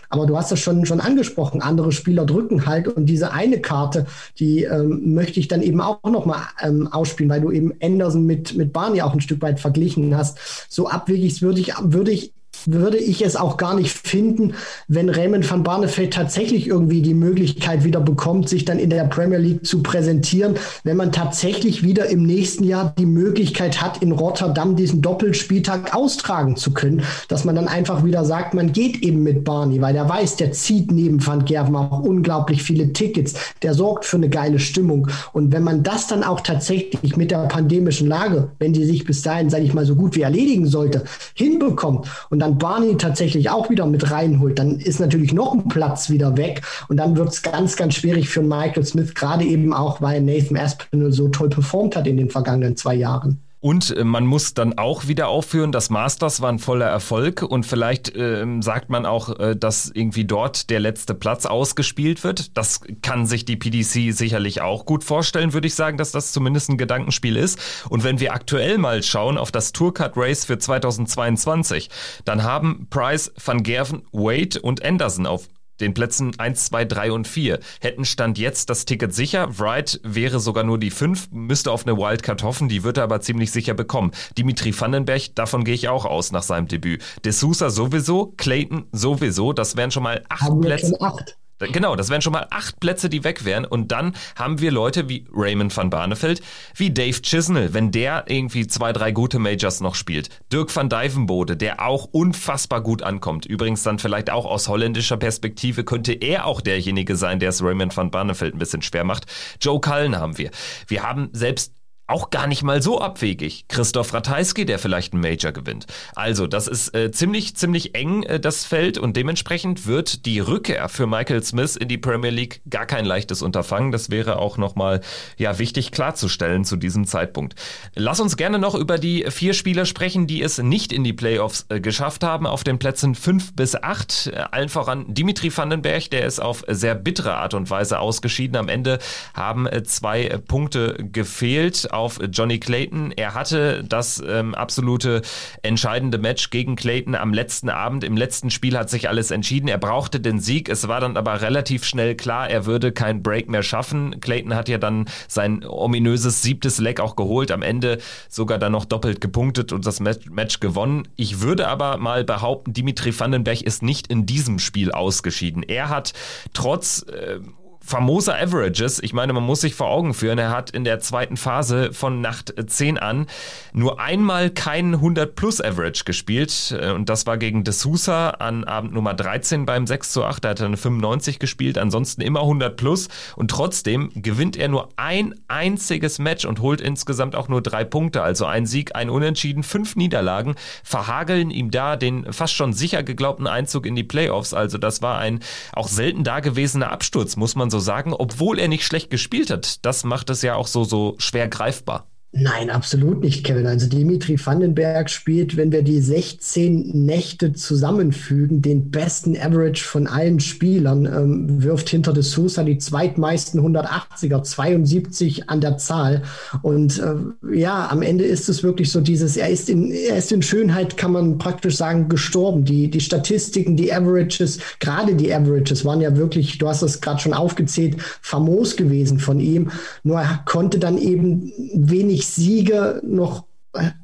[0.09, 4.05] Aber du hast das schon, schon angesprochen, andere Spieler drücken halt und diese eine Karte,
[4.39, 8.55] die ähm, möchte ich dann eben auch nochmal ähm, ausspielen, weil du eben Anderson mit,
[8.55, 10.37] mit Barney auch ein Stück weit verglichen hast.
[10.69, 12.33] So abwegig würde ich,
[12.67, 14.53] würde ich es auch gar nicht finden,
[14.87, 19.37] wenn Raymond van Barneveld tatsächlich irgendwie die Möglichkeit wieder bekommt, sich dann in der Premier
[19.37, 24.75] League zu präsentieren, wenn man tatsächlich wieder im nächsten Jahr die Möglichkeit hat, in Rotterdam
[24.75, 29.45] diesen Doppelspieltag austragen zu können, dass man dann einfach wieder sagt, man geht eben mit
[29.45, 34.03] Barney, weil der weiß, der zieht neben Van Gerven auch unglaublich viele Tickets, der sorgt
[34.03, 35.07] für eine geile Stimmung.
[35.31, 39.21] Und wenn man das dann auch tatsächlich mit der pandemischen Lage, wenn die sich bis
[39.21, 43.69] dahin, sage ich mal, so gut wie erledigen sollte, hinbekommt und dann Barney tatsächlich auch
[43.69, 46.61] wieder mit reinholt, dann ist natürlich noch ein Platz wieder weg.
[46.89, 50.57] Und dann wird es ganz, ganz schwierig für Michael Smith, gerade eben auch, weil Nathan
[50.57, 53.46] Aspinall so toll performt hat in den vergangenen zwei Jahren.
[53.59, 57.65] Und äh, man muss dann auch wieder aufführen, das Masters war ein voller Erfolg und
[57.65, 62.55] vielleicht äh, sagt man auch, äh, dass irgendwie dort der letzte Platz ausgespielt wird.
[62.55, 66.69] Das kann sich die PDC sicherlich auch gut vorstellen, würde ich sagen, dass das zumindest
[66.69, 67.59] ein Gedankenspiel ist.
[67.89, 71.89] Und wenn wir aktuell mal schauen auf das Tourcard Race für 2022,
[72.25, 75.47] dann haben Price, Van Gerven, Wade und Anderson auf
[75.79, 79.57] den Plätzen 1, 2, 3 und 4, hätten Stand jetzt das Ticket sicher.
[79.57, 83.21] Wright wäre sogar nur die 5, müsste auf eine Wildcard hoffen, die wird er aber
[83.21, 84.11] ziemlich sicher bekommen.
[84.37, 87.03] Dimitri Vandenberg, davon gehe ich auch aus nach seinem Debüt.
[87.23, 90.99] De Sousa sowieso, Clayton sowieso, das wären schon mal acht Haben Plätze.
[91.01, 91.37] Acht.
[91.59, 93.65] Genau, das wären schon mal acht Plätze, die weg wären.
[93.65, 96.41] Und dann haben wir Leute wie Raymond van Barneveld,
[96.75, 100.29] wie Dave Chisnell, wenn der irgendwie zwei, drei gute Majors noch spielt.
[100.51, 103.45] Dirk van Dijvenbode, der auch unfassbar gut ankommt.
[103.45, 107.95] Übrigens dann vielleicht auch aus holländischer Perspektive könnte er auch derjenige sein, der es Raymond
[107.97, 109.25] van Barneveld ein bisschen schwer macht.
[109.59, 110.51] Joe Cullen haben wir.
[110.87, 111.73] Wir haben selbst
[112.07, 113.65] auch gar nicht mal so abwegig.
[113.67, 115.85] Christoph Ratajski, der vielleicht einen Major gewinnt.
[116.15, 120.87] Also, das ist äh, ziemlich, ziemlich eng, äh, das Feld, und dementsprechend wird die Rückkehr
[120.89, 123.91] für Michael Smith in die Premier League gar kein leichtes Unterfangen.
[123.91, 125.01] Das wäre auch nochmal,
[125.37, 127.55] ja, wichtig klarzustellen zu diesem Zeitpunkt.
[127.95, 131.65] Lass uns gerne noch über die vier Spieler sprechen, die es nicht in die Playoffs
[131.69, 134.27] äh, geschafft haben, auf den Plätzen fünf bis acht.
[134.27, 138.55] Äh, allen voran Dimitri Vandenberg, der ist auf sehr bittere Art und Weise ausgeschieden.
[138.55, 138.99] Am Ende
[139.33, 143.11] haben äh, zwei Punkte gefehlt auf Johnny Clayton.
[143.11, 145.21] Er hatte das ähm, absolute
[145.63, 148.03] entscheidende Match gegen Clayton am letzten Abend.
[148.03, 149.67] Im letzten Spiel hat sich alles entschieden.
[149.67, 150.69] Er brauchte den Sieg.
[150.69, 154.19] Es war dann aber relativ schnell klar, er würde kein Break mehr schaffen.
[154.21, 157.51] Clayton hat ja dann sein ominöses siebtes Leg auch geholt.
[157.51, 157.97] Am Ende
[158.29, 161.07] sogar dann noch doppelt gepunktet und das Match gewonnen.
[161.15, 165.63] Ich würde aber mal behaupten, Dimitri Vandenberg ist nicht in diesem Spiel ausgeschieden.
[165.63, 166.13] Er hat
[166.53, 167.39] trotz äh,
[167.87, 168.99] famose Averages.
[169.01, 172.19] Ich meine, man muss sich vor Augen führen, er hat in der zweiten Phase von
[172.19, 173.27] Nacht 10 an
[173.71, 176.75] nur einmal keinen 100 plus Average gespielt.
[176.77, 180.43] Äh, und das war gegen De Sousa an Abend Nummer 13 beim 6 zu 8,
[180.43, 183.07] da hat er eine 95 gespielt, ansonsten immer 100 plus.
[183.37, 188.21] Und trotzdem gewinnt er nur ein einziges Match und holt insgesamt auch nur drei Punkte,
[188.21, 193.47] also ein Sieg, ein Unentschieden, fünf Niederlagen, verhageln ihm da den fast schon sicher geglaubten
[193.47, 195.39] Einzug in die Playoffs, also das war ein
[195.71, 199.85] auch selten dagewesener Absturz, muss man so so sagen, obwohl er nicht schlecht gespielt hat.
[199.85, 202.07] Das macht es ja auch so, so schwer greifbar.
[202.39, 203.65] Nein, absolut nicht, Kevin.
[203.65, 210.39] Also Dimitri Vandenberg spielt, wenn wir die 16 Nächte zusammenfügen, den besten Average von allen
[210.39, 216.21] Spielern, ähm, wirft hinter de Sousa die zweitmeisten 180er, 72 an der Zahl.
[216.61, 220.31] Und äh, ja, am Ende ist es wirklich so dieses, er ist in, er ist
[220.31, 222.65] in Schönheit, kann man praktisch sagen, gestorben.
[222.65, 227.19] Die, die Statistiken, die Averages, gerade die Averages waren ja wirklich, du hast es gerade
[227.19, 229.71] schon aufgezählt, famos gewesen von ihm.
[230.03, 233.45] Nur er konnte dann eben wenig wenig Siege noch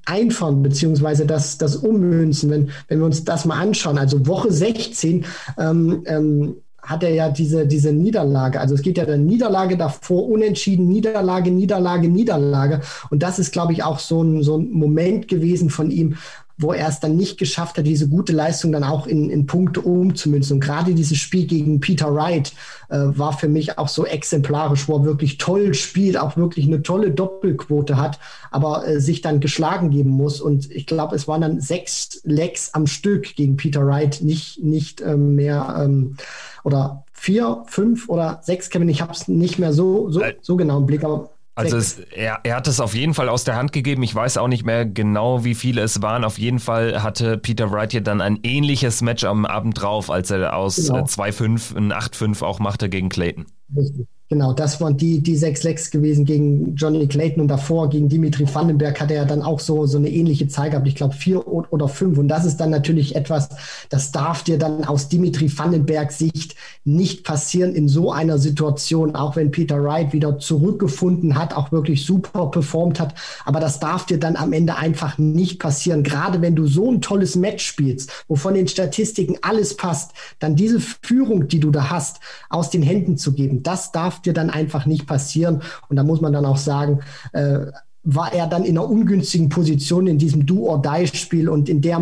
[0.06, 2.50] einfahren, beziehungsweise das, das ummünzen.
[2.50, 5.26] Wenn, wenn wir uns das mal anschauen, also Woche 16
[5.58, 8.60] ähm, ähm, hat er ja diese, diese Niederlage.
[8.60, 12.82] Also es geht ja der Niederlage davor, unentschieden, Niederlage, Niederlage, Niederlage.
[13.10, 16.18] Und das ist, glaube ich, auch so ein, so ein Moment gewesen von ihm,
[16.58, 19.82] wo er es dann nicht geschafft hat, diese gute Leistung dann auch in, in Punkte
[19.82, 20.56] umzumünzen.
[20.56, 22.54] Und gerade dieses Spiel gegen Peter Wright
[22.90, 26.84] äh, war für mich auch so exemplarisch, wo er wirklich toll spielt, auch wirklich eine
[26.84, 28.20] tolle Doppelquote hat,
[28.52, 30.42] aber äh, sich dann geschlagen geben muss.
[30.42, 35.02] Und ich glaube, es waren dann sechs Lecks am Stück gegen Peter Wright, nicht, nicht
[35.02, 36.18] ähm, mehr ähm,
[36.64, 40.78] oder vier, fünf oder sechs, Kevin, ich habe es nicht mehr so, so, so genau
[40.78, 43.72] im Blick, aber also es, er, er hat es auf jeden Fall aus der Hand
[43.72, 44.02] gegeben.
[44.04, 46.24] Ich weiß auch nicht mehr genau, wie viele es waren.
[46.24, 50.32] Auf jeden Fall hatte Peter Wright hier dann ein ähnliches Match am Abend drauf, als
[50.32, 51.04] er aus genau.
[51.04, 53.46] 2-5 ein 8-5 auch machte gegen Clayton.
[53.76, 54.08] Richtig.
[54.34, 58.48] Genau, das waren die, die sechs Lecks gewesen gegen Johnny Clayton und davor gegen Dimitri
[58.52, 60.88] Vandenberg hat er ja dann auch so, so eine ähnliche Zahl gehabt.
[60.88, 62.18] Ich glaube vier oder fünf.
[62.18, 63.50] Und das ist dann natürlich etwas,
[63.90, 69.36] das darf dir dann aus Dimitri Vandenbergs Sicht nicht passieren in so einer Situation, auch
[69.36, 73.14] wenn Peter Wright wieder zurückgefunden hat, auch wirklich super performt hat.
[73.46, 76.02] Aber das darf dir dann am Ende einfach nicht passieren.
[76.02, 80.56] Gerade wenn du so ein tolles Match spielst, wo von den Statistiken alles passt, dann
[80.56, 82.20] diese Führung, die du da hast,
[82.50, 85.62] aus den Händen zu geben, das darf dir dann einfach nicht passieren.
[85.90, 87.00] Und da muss man dann auch sagen,
[87.34, 87.68] äh,
[88.04, 92.02] war er dann in einer ungünstigen Position in diesem Do-or-Die-Spiel und in der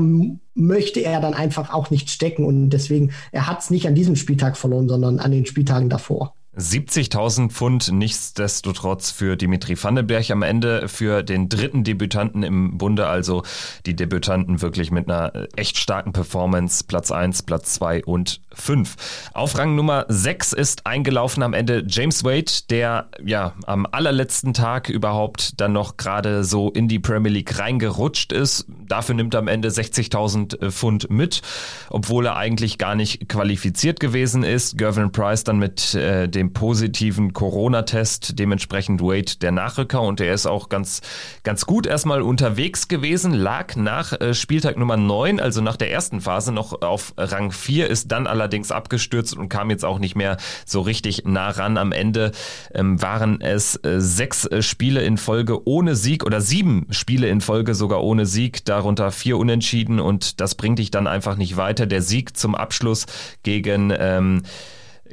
[0.55, 2.43] möchte er dann einfach auch nicht stecken.
[2.43, 6.33] Und deswegen, er hat es nicht an diesem Spieltag verloren, sondern an den Spieltagen davor.
[6.57, 13.43] 70.000 Pfund nichtsdestotrotz für Dimitri Vandenberg am Ende für den dritten Debütanten im Bunde, also
[13.85, 19.29] die Debütanten wirklich mit einer echt starken Performance, Platz 1, Platz 2 und 5.
[19.33, 24.89] Auf Rang Nummer 6 ist eingelaufen am Ende James Wade, der ja am allerletzten Tag
[24.89, 28.65] überhaupt dann noch gerade so in die Premier League reingerutscht ist.
[28.87, 31.41] Dafür nimmt er am Ende 60.000 Pfund mit,
[31.89, 34.77] obwohl er eigentlich gar nicht qualifiziert gewesen ist.
[34.77, 38.39] Gervin Price dann mit äh, dem dem positiven Corona-Test.
[38.39, 41.01] Dementsprechend Wade der Nachrücker und er ist auch ganz,
[41.43, 46.19] ganz gut erstmal unterwegs gewesen, lag nach äh, Spieltag Nummer 9, also nach der ersten
[46.19, 50.37] Phase noch auf Rang 4, ist dann allerdings abgestürzt und kam jetzt auch nicht mehr
[50.65, 51.77] so richtig nah ran.
[51.77, 52.31] Am Ende
[52.73, 57.41] ähm, waren es äh, sechs äh, Spiele in Folge ohne Sieg oder sieben Spiele in
[57.41, 61.85] Folge sogar ohne Sieg, darunter vier Unentschieden und das bringt dich dann einfach nicht weiter.
[61.85, 63.05] Der Sieg zum Abschluss
[63.43, 64.41] gegen ähm,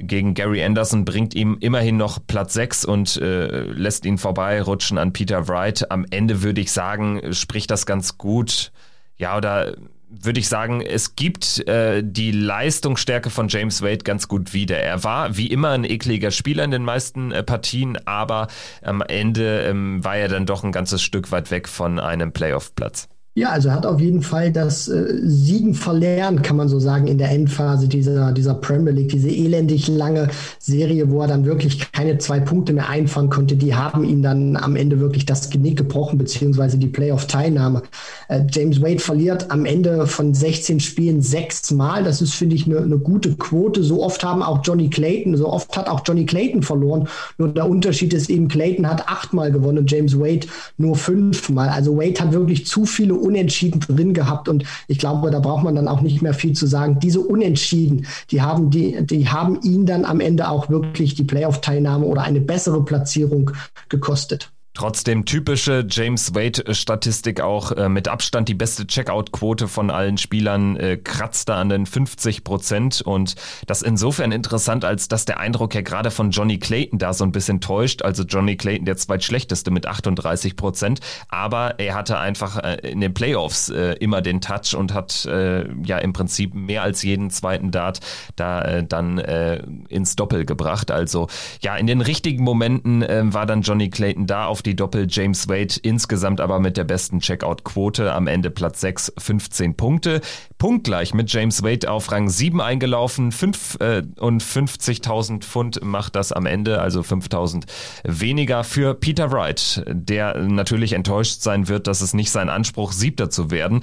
[0.01, 5.13] gegen Gary Anderson bringt ihm immerhin noch Platz 6 und äh, lässt ihn vorbeirutschen an
[5.13, 5.91] Peter Wright.
[5.91, 8.73] Am Ende würde ich sagen, spricht das ganz gut.
[9.17, 9.75] Ja, oder
[10.11, 14.79] würde ich sagen, es gibt äh, die Leistungsstärke von James Wade ganz gut wieder.
[14.79, 18.49] Er war wie immer ein ekliger Spieler in den meisten äh, Partien, aber
[18.83, 23.09] am Ende ähm, war er dann doch ein ganzes Stück weit weg von einem Playoff-Platz.
[23.39, 27.19] Ja, also hat auf jeden Fall das äh, Siegen verlernt, kann man so sagen, in
[27.19, 30.27] der Endphase dieser, dieser Premier League, diese elendig lange
[30.59, 33.55] Serie, wo er dann wirklich keine zwei Punkte mehr einfahren konnte.
[33.55, 37.85] Die haben ihm dann am Ende wirklich das Genick gebrochen, beziehungsweise die Playoff-Teilnahme.
[38.27, 42.03] Äh, James Wade verliert am Ende von 16 Spielen sechs Mal.
[42.03, 43.85] Das ist, finde ich, eine ne gute Quote.
[43.85, 47.07] So oft haben auch Johnny Clayton, so oft hat auch Johnny Clayton verloren.
[47.39, 51.69] Nur der Unterschied ist eben, Clayton hat achtmal gewonnen und James Wade nur fünfmal.
[51.69, 55.75] Also Wade hat wirklich zu viele Unentschieden drin gehabt und ich glaube, da braucht man
[55.75, 56.99] dann auch nicht mehr viel zu sagen.
[56.99, 62.07] Diese Unentschieden, die haben, die, die haben ihn dann am Ende auch wirklich die Playoff-Teilnahme
[62.07, 63.51] oder eine bessere Platzierung
[63.91, 64.51] gekostet.
[64.79, 70.97] Trotzdem typische James Wade-Statistik auch äh, mit Abstand die beste Checkout-Quote von allen Spielern äh,
[70.97, 73.35] kratzt da an den 50 Prozent und
[73.67, 77.33] das insofern interessant, als dass der Eindruck ja gerade von Johnny Clayton da so ein
[77.33, 78.03] bisschen täuscht.
[78.03, 83.13] Also Johnny Clayton der zweitschlechteste mit 38 Prozent, aber er hatte einfach äh, in den
[83.13, 87.73] Playoffs äh, immer den Touch und hat äh, ja im Prinzip mehr als jeden zweiten
[87.73, 87.99] Dart
[88.37, 90.93] da äh, dann äh, ins Doppel gebracht.
[90.93, 91.27] Also
[91.63, 95.49] ja, in den richtigen Momenten äh, war dann Johnny Clayton da auf die Doppel James
[95.49, 100.21] Wade insgesamt aber mit der besten Checkout-Quote am Ende Platz 6, 15 Punkte.
[100.59, 106.81] Punktgleich mit James Wade auf Rang 7 eingelaufen, 55.000 äh, Pfund macht das am Ende,
[106.81, 107.65] also 5.000
[108.05, 113.31] weniger für Peter Wright, der natürlich enttäuscht sein wird, dass es nicht sein Anspruch, Siebter
[113.31, 113.81] zu werden.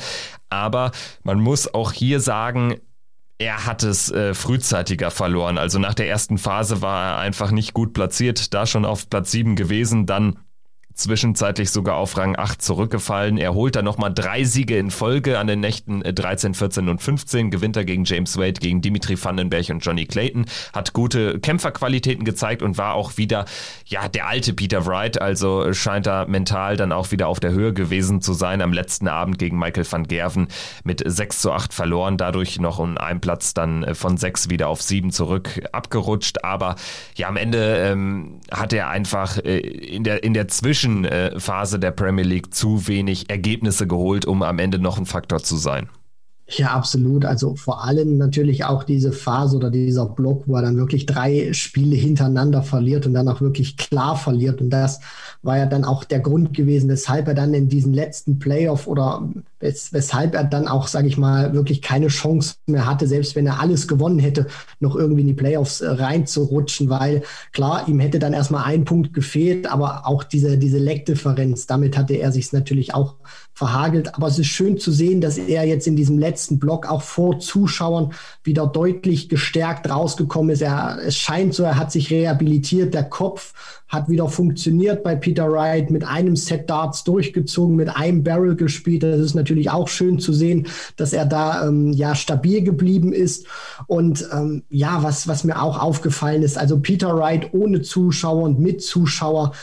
[0.49, 0.91] Aber
[1.23, 2.75] man muss auch hier sagen,
[3.37, 5.57] er hat es äh, frühzeitiger verloren.
[5.57, 9.31] Also nach der ersten Phase war er einfach nicht gut platziert, da schon auf Platz
[9.31, 10.39] 7 gewesen, dann
[10.95, 13.37] zwischenzeitlich sogar auf Rang 8 zurückgefallen.
[13.37, 17.01] Er holt dann nochmal drei Siege in Folge an den Nächten 13, äh, 14 und
[17.01, 22.23] 15, gewinnt er gegen James Wade, gegen Dimitri Vandenberg und Johnny Clayton, hat gute Kämpferqualitäten
[22.23, 23.45] gezeigt und war auch wieder,
[23.85, 27.73] ja, der alte Peter Wright, also scheint er mental dann auch wieder auf der Höhe
[27.73, 28.61] gewesen zu sein.
[28.61, 30.47] Am letzten Abend gegen Michael van Gerven
[30.83, 34.69] mit 6 zu 8 verloren, dadurch noch um einen Platz dann äh, von 6 wieder
[34.69, 36.75] auf 7 zurück abgerutscht, aber
[37.15, 41.89] ja, am Ende ähm, hat er einfach äh, in der, in der Zwischen Zwischenphase der
[41.91, 45.89] Premier League zu wenig Ergebnisse geholt, um am Ende noch ein Faktor zu sein.
[46.47, 47.25] Ja, absolut.
[47.25, 51.51] Also vor allem natürlich auch diese Phase oder dieser Block, wo er dann wirklich drei
[51.53, 54.61] Spiele hintereinander verliert und dann auch wirklich klar verliert.
[54.61, 54.99] Und das
[55.41, 59.27] war ja dann auch der Grund gewesen, weshalb er dann in diesen letzten Playoff oder
[59.59, 63.47] wes weshalb er dann auch, sage ich mal, wirklich keine Chance mehr hatte, selbst wenn
[63.47, 64.45] er alles gewonnen hätte,
[64.79, 67.23] noch irgendwie in die Playoffs äh, reinzurutschen, weil
[67.53, 72.13] klar, ihm hätte dann erstmal ein Punkt gefehlt, aber auch diese, diese Leckdifferenz, damit hatte
[72.13, 73.15] er sich natürlich auch
[73.55, 74.13] verhagelt.
[74.15, 77.39] Aber es ist schön zu sehen, dass er jetzt in diesem letzten Block auch vor
[77.39, 80.61] Zuschauern wieder deutlich gestärkt rausgekommen ist.
[80.61, 82.93] Er, es scheint so, er hat sich rehabilitiert.
[82.93, 83.53] Der Kopf
[83.87, 89.03] hat wieder funktioniert bei Peter Wright, mit einem Set Darts durchgezogen, mit einem Barrel gespielt.
[89.03, 93.47] Das ist natürlich auch schön zu sehen, dass er da ähm, ja stabil geblieben ist.
[93.87, 98.59] Und ähm, ja, was, was mir auch aufgefallen ist, also Peter Wright ohne Zuschauer und
[98.59, 99.53] mit Zuschauer,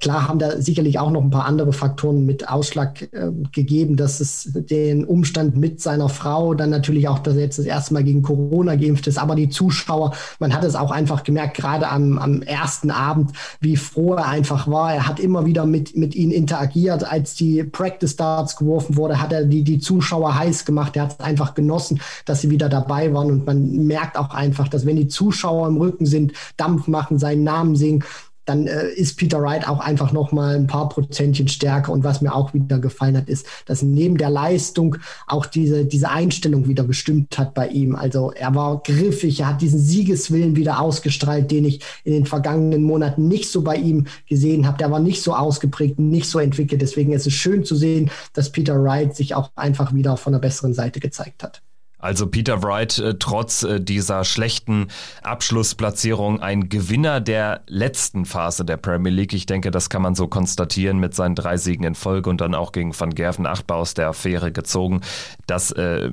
[0.00, 4.20] klar haben da sicherlich auch noch ein paar andere Faktoren mit Ausschlag äh, gegeben, dass
[4.20, 8.04] es den Umstand mit seiner Frau, dann natürlich auch, dass er jetzt das erste Mal
[8.04, 12.18] gegen Corona geimpft ist, aber die Zuschauer, man hat es auch einfach gemerkt, gerade am,
[12.18, 14.94] am ersten Abend, wie froh er einfach war.
[14.94, 17.04] Er hat immer wieder mit, mit ihnen interagiert.
[17.04, 20.96] Als die Practice Darts geworfen wurde, hat er die, die Zuschauer heiß gemacht.
[20.96, 23.30] Er hat es einfach genossen, dass sie wieder dabei waren.
[23.30, 27.44] Und man merkt auch einfach, dass wenn die Zuschauer im Rücken sind, Dampf machen, seinen
[27.44, 28.04] Namen singen,
[28.48, 31.92] dann äh, ist Peter Wright auch einfach noch mal ein paar Prozentchen stärker.
[31.92, 34.96] Und was mir auch wieder gefallen hat, ist, dass neben der Leistung
[35.26, 37.94] auch diese, diese Einstellung wieder bestimmt hat bei ihm.
[37.94, 42.82] Also er war griffig, er hat diesen Siegeswillen wieder ausgestrahlt, den ich in den vergangenen
[42.82, 44.78] Monaten nicht so bei ihm gesehen habe.
[44.78, 46.80] Der war nicht so ausgeprägt, nicht so entwickelt.
[46.80, 50.40] Deswegen ist es schön zu sehen, dass Peter Wright sich auch einfach wieder von der
[50.40, 51.62] besseren Seite gezeigt hat.
[51.98, 54.88] Also Peter Wright äh, trotz äh, dieser schlechten
[55.22, 59.32] Abschlussplatzierung ein Gewinner der letzten Phase der Premier League.
[59.32, 62.54] Ich denke, das kann man so konstatieren mit seinen drei Siegen in Folge und dann
[62.54, 65.00] auch gegen Van Gerven achtbar aus der Affäre gezogen.
[65.46, 66.10] Das äh,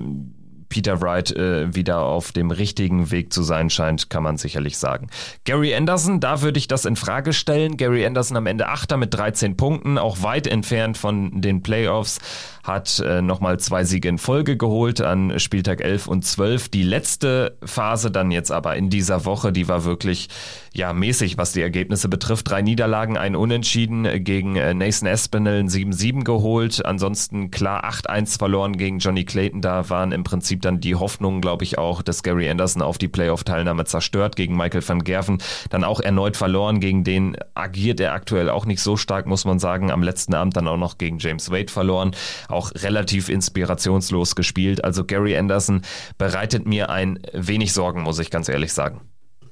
[0.70, 5.08] Peter Wright äh, wieder auf dem richtigen Weg zu sein scheint, kann man sicherlich sagen.
[5.44, 7.78] Gary Anderson, da würde ich das in Frage stellen.
[7.78, 12.20] Gary Anderson am Ende Achter mit 13 Punkten, auch weit entfernt von den Playoffs,
[12.64, 16.70] hat äh, nochmal zwei Siege in Folge geholt an Spieltag 11 und 12.
[16.70, 20.30] Die letzte Phase dann jetzt aber in dieser Woche, die war wirklich
[20.78, 22.50] ja mäßig, was die Ergebnisse betrifft.
[22.50, 26.86] Drei Niederlagen, ein Unentschieden gegen äh, Nathan Espinel, 7-7 geholt.
[26.86, 29.62] Ansonsten klar 8-1 verloren gegen Johnny Clayton.
[29.62, 33.08] Da waren im Prinzip dann die Hoffnungen, glaube ich, auch des Gary Anderson auf die
[33.08, 35.38] Playoff-Teilnahme zerstört gegen Michael van Gerven.
[35.70, 39.60] Dann auch erneut verloren, gegen den agiert er aktuell auch nicht so stark, muss man
[39.60, 39.92] sagen.
[39.92, 42.12] Am letzten Abend dann auch noch gegen James Wade verloren.
[42.50, 44.84] Auch relativ inspirationslos gespielt.
[44.84, 45.82] Also Gary Anderson
[46.18, 49.02] bereitet mir ein wenig Sorgen, muss ich ganz ehrlich sagen.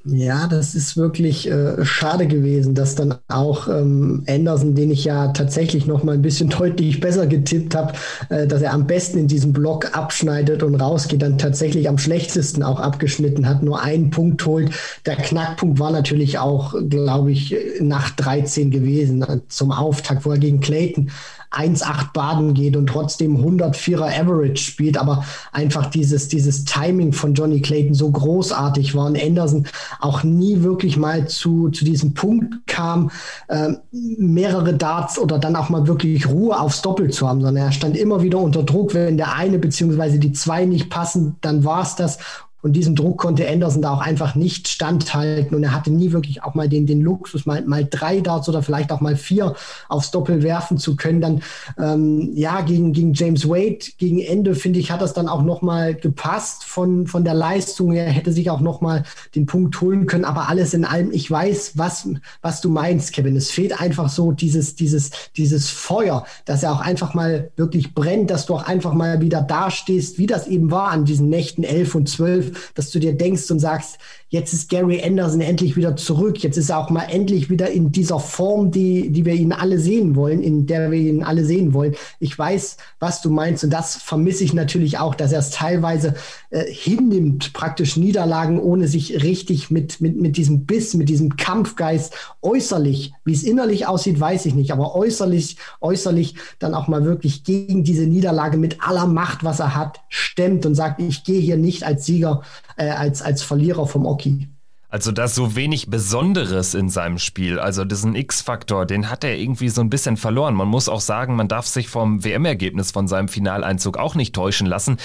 [0.05, 5.29] Ja, das ist wirklich äh, schade gewesen, dass dann auch ähm, Anderson, den ich ja
[5.29, 7.93] tatsächlich noch mal ein bisschen deutlich besser getippt habe,
[8.27, 12.63] äh, dass er am besten in diesem Block abschneidet und rausgeht, dann tatsächlich am schlechtesten
[12.63, 14.73] auch abgeschnitten hat, nur einen Punkt holt.
[15.05, 20.37] Der Knackpunkt war natürlich auch, glaube ich, nach 13 gewesen, äh, zum Auftakt, wo er
[20.37, 21.11] gegen Clayton
[21.53, 27.61] 1,8 baden geht und trotzdem 104er Average spielt, aber einfach dieses, dieses Timing von Johnny
[27.61, 29.67] Clayton so großartig war und Anderson
[29.99, 33.11] auch nie wirklich mal zu, zu diesem Punkt kam,
[33.47, 37.71] äh, mehrere Darts oder dann auch mal wirklich Ruhe aufs Doppel zu haben, sondern er
[37.71, 41.83] stand immer wieder unter Druck, wenn der eine beziehungsweise die zwei nicht passen, dann war
[41.83, 42.19] es das
[42.63, 45.53] und diesem Druck konnte Anderson da auch einfach nicht standhalten.
[45.53, 48.63] Und er hatte nie wirklich auch mal den, den Luxus, mal, mal drei Darts oder
[48.63, 49.53] vielleicht auch mal vier
[49.89, 51.19] aufs Doppel werfen zu können.
[51.19, 51.41] Dann,
[51.77, 55.93] ähm, ja, gegen, gegen James Wade, gegen Ende, finde ich, hat das dann auch nochmal
[55.93, 57.91] gepasst von, von der Leistung.
[57.91, 59.03] Er hätte sich auch nochmal
[59.35, 60.23] den Punkt holen können.
[60.23, 62.07] Aber alles in allem, ich weiß, was,
[62.41, 63.35] was du meinst, Kevin.
[63.35, 68.31] Es fehlt einfach so dieses, dieses, dieses Feuer, dass er auch einfach mal wirklich brennt,
[68.31, 71.95] dass du auch einfach mal wieder dastehst, wie das eben war an diesen Nächten 11
[71.95, 73.97] und 12 dass du dir denkst und sagst,
[74.29, 76.39] jetzt ist Gary Anderson endlich wieder zurück.
[76.39, 79.79] Jetzt ist er auch mal endlich wieder in dieser Form, die, die wir ihn alle
[79.79, 81.95] sehen wollen, in der wir ihn alle sehen wollen.
[82.19, 86.15] Ich weiß, was du meinst und das vermisse ich natürlich auch, dass er es teilweise
[86.49, 92.13] äh, hinnimmt, praktisch Niederlagen, ohne sich richtig mit, mit, mit diesem Biss, mit diesem Kampfgeist
[92.41, 97.43] äußerlich, wie es innerlich aussieht, weiß ich nicht, aber äußerlich, äußerlich dann auch mal wirklich
[97.43, 101.57] gegen diese Niederlage mit aller Macht, was er hat, stemmt und sagt, ich gehe hier
[101.57, 102.42] nicht als Sieger,
[102.77, 104.49] äh, als, als Verlierer vom Oki.
[104.93, 109.69] Also das so wenig Besonderes in seinem Spiel, also diesen X-Faktor, den hat er irgendwie
[109.69, 110.53] so ein bisschen verloren.
[110.53, 114.67] Man muss auch sagen, man darf sich vom WM-Ergebnis von seinem Finaleinzug auch nicht täuschen
[114.67, 114.97] lassen.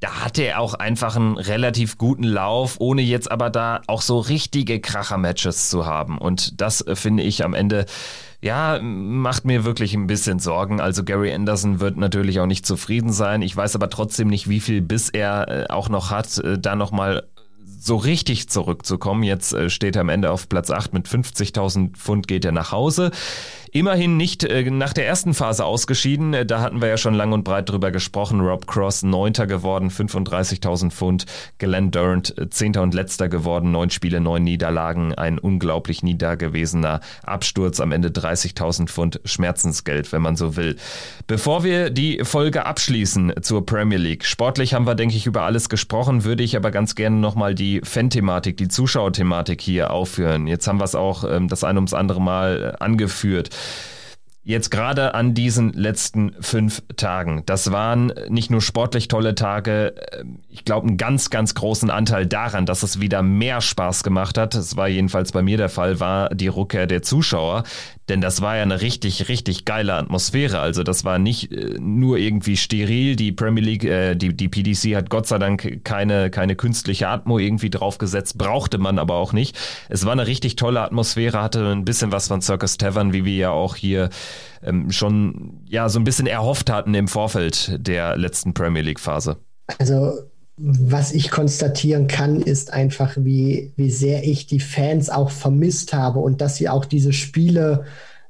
[0.00, 4.20] Da hatte er auch einfach einen relativ guten Lauf, ohne jetzt aber da auch so
[4.20, 6.18] richtige Kracher-Matches zu haben.
[6.18, 7.86] Und das äh, finde ich am Ende
[8.40, 10.80] ja, macht mir wirklich ein bisschen Sorgen.
[10.80, 13.42] Also Gary Anderson wird natürlich auch nicht zufrieden sein.
[13.42, 16.76] Ich weiß aber trotzdem nicht, wie viel Biss er äh, auch noch hat, äh, da
[16.76, 17.24] nochmal
[17.80, 19.22] so richtig zurückzukommen.
[19.22, 23.10] Jetzt steht er am Ende auf Platz 8 mit 50.000 Pfund geht er nach Hause.
[23.72, 26.34] Immerhin nicht äh, nach der ersten Phase ausgeschieden.
[26.34, 28.40] Äh, da hatten wir ja schon lang und breit drüber gesprochen.
[28.40, 31.26] Rob Cross Neunter geworden, 35.000 Pfund.
[31.58, 35.14] Glenn Durant äh, Zehnter und Letzter geworden, neun Spiele, neun Niederlagen.
[35.14, 36.18] Ein unglaublich nie
[37.22, 37.80] Absturz.
[37.80, 40.76] Am Ende 30.000 Pfund Schmerzensgeld, wenn man so will.
[41.26, 44.24] Bevor wir die Folge abschließen zur Premier League.
[44.24, 46.24] Sportlich haben wir, denke ich, über alles gesprochen.
[46.24, 50.46] Würde ich aber ganz gerne nochmal die Fan-Thematik, die Zuschauerthematik hier aufführen.
[50.46, 53.50] Jetzt haben wir es auch ähm, das ein ums andere Mal angeführt.
[54.48, 57.42] Jetzt gerade an diesen letzten fünf Tagen.
[57.44, 62.26] Das waren nicht nur sportlich tolle Tage, ähm, ich glaube, einen ganz, ganz großen Anteil
[62.26, 64.54] daran, dass es wieder mehr Spaß gemacht hat.
[64.54, 67.64] Das war jedenfalls bei mir der Fall, war die Rückkehr der Zuschauer.
[68.08, 70.60] Denn das war ja eine richtig, richtig geile Atmosphäre.
[70.60, 73.16] Also das war nicht äh, nur irgendwie steril.
[73.16, 77.38] Die Premier League, äh, die, die PDC hat Gott sei Dank keine, keine künstliche Atmo
[77.38, 79.58] irgendwie draufgesetzt, brauchte man aber auch nicht.
[79.88, 83.36] Es war eine richtig tolle Atmosphäre, hatte ein bisschen was von Circus Tavern, wie wir
[83.36, 84.08] ja auch hier
[84.62, 89.36] ähm, schon ja so ein bisschen erhofft hatten im Vorfeld der letzten Premier League Phase.
[89.78, 90.18] Also
[90.58, 96.18] was ich konstatieren kann, ist einfach, wie, wie sehr ich die Fans auch vermisst habe
[96.18, 97.84] und dass sie auch diese Spiele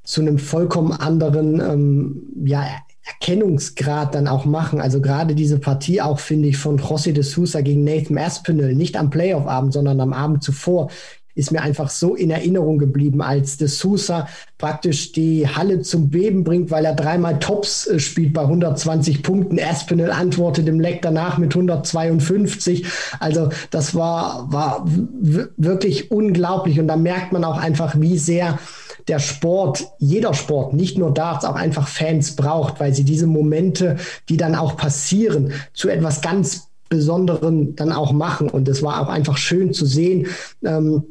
[0.05, 2.67] zu einem vollkommen anderen ähm, ja,
[3.07, 4.81] Erkennungsgrad dann auch machen.
[4.81, 8.97] Also gerade diese Partie auch, finde ich, von José de Sousa gegen Nathan Aspinall, nicht
[8.97, 10.91] am Playoff-Abend, sondern am Abend zuvor,
[11.39, 14.27] ist mir einfach so in Erinnerung geblieben, als De Sousa
[14.59, 19.61] praktisch die Halle zum Beben bringt, weil er dreimal Tops äh, spielt bei 120 Punkten.
[19.61, 22.87] Aspinall antwortet im Leck danach mit 152.
[23.21, 26.81] Also das war, war wirklich unglaublich.
[26.81, 28.59] Und da merkt man auch einfach, wie sehr
[29.07, 33.97] der Sport, jeder Sport, nicht nur Darts, auch einfach Fans braucht, weil sie diese Momente,
[34.29, 38.49] die dann auch passieren, zu etwas ganz Besonderen dann auch machen.
[38.49, 40.27] Und es war auch einfach schön zu sehen.
[40.65, 41.05] Ähm,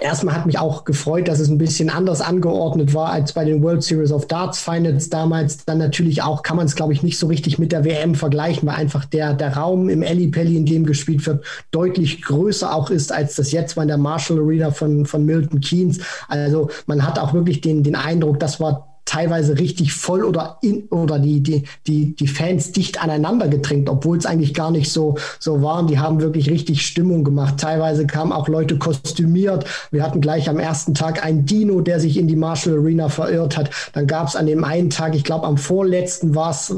[0.00, 3.60] Erstmal hat mich auch gefreut, dass es ein bisschen anders angeordnet war als bei den
[3.60, 5.64] World Series of Darts Finals damals.
[5.64, 8.68] Dann natürlich auch kann man es, glaube ich, nicht so richtig mit der WM vergleichen,
[8.68, 12.90] weil einfach der, der Raum im Eli Pelli, in dem gespielt wird, deutlich größer auch
[12.90, 15.98] ist, als das jetzt war in der Marshall Arena von, von Milton Keynes.
[16.28, 20.84] Also man hat auch wirklich den, den Eindruck, das war teilweise richtig voll oder in,
[20.90, 25.16] oder die, die, die, die Fans dicht aneinander gedrängt, obwohl es eigentlich gar nicht so,
[25.40, 25.88] so waren.
[25.88, 27.58] Die haben wirklich richtig Stimmung gemacht.
[27.58, 29.64] Teilweise kamen auch Leute kostümiert.
[29.90, 33.56] Wir hatten gleich am ersten Tag einen Dino, der sich in die Marshall Arena verirrt
[33.56, 33.70] hat.
[33.94, 36.72] Dann gab es an dem einen Tag, ich glaube am vorletzten war es,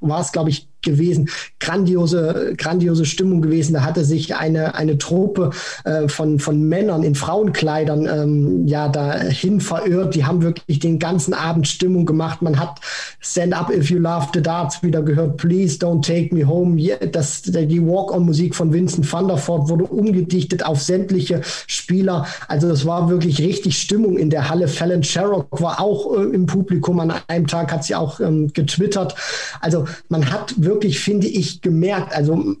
[0.00, 1.28] war es, glaube ich, gewesen,
[1.60, 3.74] grandiose, grandiose Stimmung gewesen.
[3.74, 5.50] Da hatte sich eine, eine Truppe
[5.84, 10.14] äh, von, von Männern in Frauenkleidern ähm, ja dahin verirrt.
[10.14, 12.40] Die haben wirklich den ganzen Abend Stimmung gemacht.
[12.40, 12.80] Man hat
[13.20, 16.76] Stand Up If You Love the Darts wieder gehört, Please Don't Take Me Home.
[17.12, 22.26] Das, die Walk-on-Musik von Vincent van der Voort wurde umgedichtet auf sämtliche Spieler.
[22.48, 24.68] Also es war wirklich richtig Stimmung in der Halle.
[24.68, 27.00] Fallon Sherrock war auch äh, im Publikum.
[27.00, 29.14] An einem Tag hat sie auch ähm, getwittert.
[29.60, 32.54] Also man hat wirklich wirklich, finde ich, gemerkt, also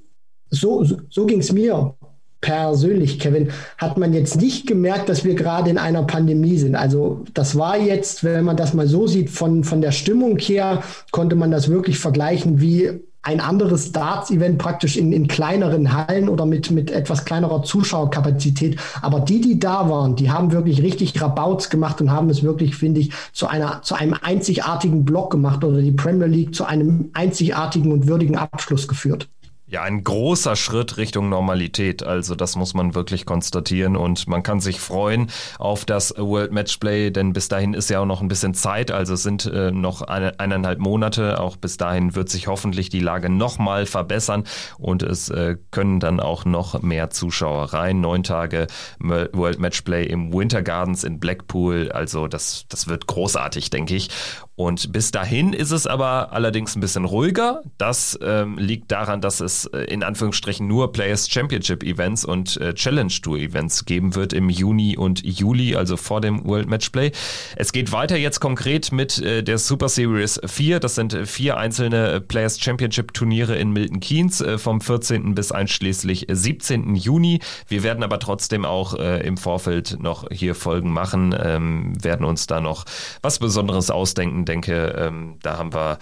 [0.48, 1.94] so, so, so ging es mir
[2.40, 6.76] persönlich, Kevin, hat man jetzt nicht gemerkt, dass wir gerade in einer Pandemie sind.
[6.76, 10.82] Also das war jetzt, wenn man das mal so sieht, von, von der Stimmung her,
[11.10, 16.46] konnte man das wirklich vergleichen wie ein anderes Darts-Event praktisch in, in kleineren Hallen oder
[16.46, 18.78] mit, mit etwas kleinerer Zuschauerkapazität.
[19.02, 22.76] Aber die, die da waren, die haben wirklich richtig Rabauts gemacht und haben es wirklich,
[22.76, 27.10] finde ich, zu einer, zu einem einzigartigen Block gemacht oder die Premier League zu einem
[27.14, 29.28] einzigartigen und würdigen Abschluss geführt.
[29.68, 32.04] Ja, ein großer Schritt Richtung Normalität.
[32.04, 37.10] Also das muss man wirklich konstatieren und man kann sich freuen auf das World Matchplay,
[37.10, 38.92] denn bis dahin ist ja auch noch ein bisschen Zeit.
[38.92, 41.40] Also es sind äh, noch eine, eineinhalb Monate.
[41.40, 44.44] Auch bis dahin wird sich hoffentlich die Lage nochmal verbessern
[44.78, 48.00] und es äh, können dann auch noch mehr Zuschauer rein.
[48.00, 48.68] Neun Tage
[49.00, 51.90] World Matchplay im Winter Gardens in Blackpool.
[51.90, 54.10] Also das, das wird großartig, denke ich.
[54.56, 57.62] Und bis dahin ist es aber allerdings ein bisschen ruhiger.
[57.76, 62.72] Das ähm, liegt daran, dass es äh, in Anführungsstrichen nur Players Championship Events und äh,
[62.72, 67.12] Challenge Tour Events geben wird im Juni und Juli, also vor dem World Matchplay.
[67.56, 70.80] Es geht weiter jetzt konkret mit äh, der Super Series 4.
[70.80, 75.34] Das sind vier einzelne Players Championship Turniere in Milton Keynes äh, vom 14.
[75.34, 76.94] bis einschließlich 17.
[76.94, 77.40] Juni.
[77.68, 82.46] Wir werden aber trotzdem auch äh, im Vorfeld noch hier Folgen machen, ähm, werden uns
[82.46, 82.86] da noch
[83.20, 85.98] was Besonderes ausdenken denke, ähm, da haben wir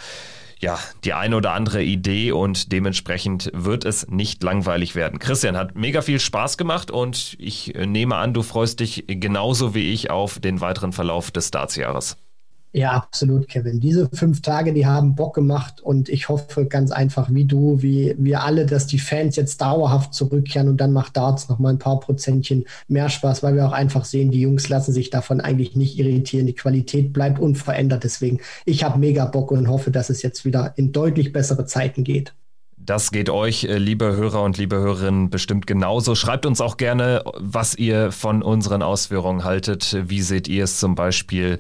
[0.61, 5.19] ja, die eine oder andere Idee und dementsprechend wird es nicht langweilig werden.
[5.19, 9.93] Christian hat mega viel Spaß gemacht und ich nehme an, du freust dich genauso wie
[9.93, 12.17] ich auf den weiteren Verlauf des Startsjahres.
[12.77, 13.79] Ja, absolut, Kevin.
[13.79, 18.17] Diese fünf Tage, die haben Bock gemacht und ich hoffe ganz einfach wie du, wie
[18.19, 21.79] wir alle, dass die Fans jetzt dauerhaft zurückkehren und dann macht Darts noch mal ein
[21.79, 25.77] paar Prozentchen mehr Spaß, weil wir auch einfach sehen, die Jungs lassen sich davon eigentlich
[25.77, 26.49] nicht irritieren.
[26.49, 28.03] Die Qualität bleibt unverändert.
[28.03, 32.03] Deswegen, ich habe mega Bock und hoffe, dass es jetzt wieder in deutlich bessere Zeiten
[32.03, 32.35] geht.
[32.87, 36.15] Das geht euch, äh, liebe Hörer und liebe Hörerinnen, bestimmt genauso.
[36.15, 39.97] Schreibt uns auch gerne, was ihr von unseren Ausführungen haltet.
[40.07, 41.57] Wie seht ihr es zum Beispiel?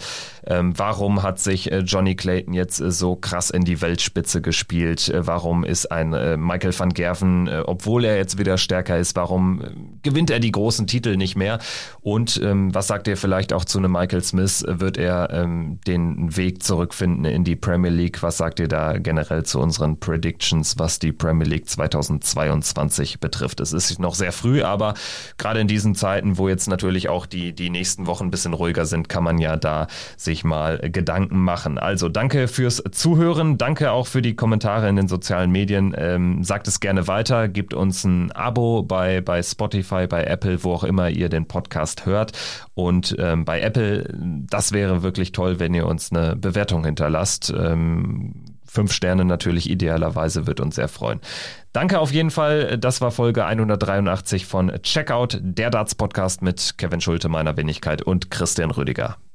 [0.46, 5.08] Ähm, warum hat sich äh, Johnny Clayton jetzt äh, so krass in die Weltspitze gespielt?
[5.08, 9.16] Äh, warum ist ein äh, Michael van Gerven, äh, obwohl er jetzt wieder stärker ist,
[9.16, 11.58] warum gewinnt er die großen Titel nicht mehr?
[12.00, 14.64] Und ähm, was sagt ihr vielleicht auch zu einem Michael Smith?
[14.66, 18.22] Wird er ähm, den Weg zurückfinden in die Premier League?
[18.22, 23.60] Was sagt ihr da generell zu unseren Predictions, was die Premier League 2022 betrifft.
[23.60, 24.94] Es ist noch sehr früh, aber
[25.38, 28.86] gerade in diesen Zeiten, wo jetzt natürlich auch die, die nächsten Wochen ein bisschen ruhiger
[28.86, 29.86] sind, kann man ja da
[30.34, 31.78] sich mal Gedanken machen.
[31.78, 35.94] Also danke fürs Zuhören, danke auch für die Kommentare in den sozialen Medien.
[35.96, 40.72] Ähm, sagt es gerne weiter, gebt uns ein Abo bei, bei Spotify, bei Apple, wo
[40.72, 42.32] auch immer ihr den Podcast hört.
[42.74, 47.54] Und ähm, bei Apple, das wäre wirklich toll, wenn ihr uns eine Bewertung hinterlasst.
[47.56, 51.20] Ähm, Fünf Sterne natürlich idealerweise wird uns sehr freuen.
[51.72, 52.76] Danke auf jeden Fall.
[52.76, 58.32] Das war Folge 183 von Checkout, der Darts Podcast mit Kevin Schulte, meiner Wenigkeit und
[58.32, 59.16] Christian Rüdiger.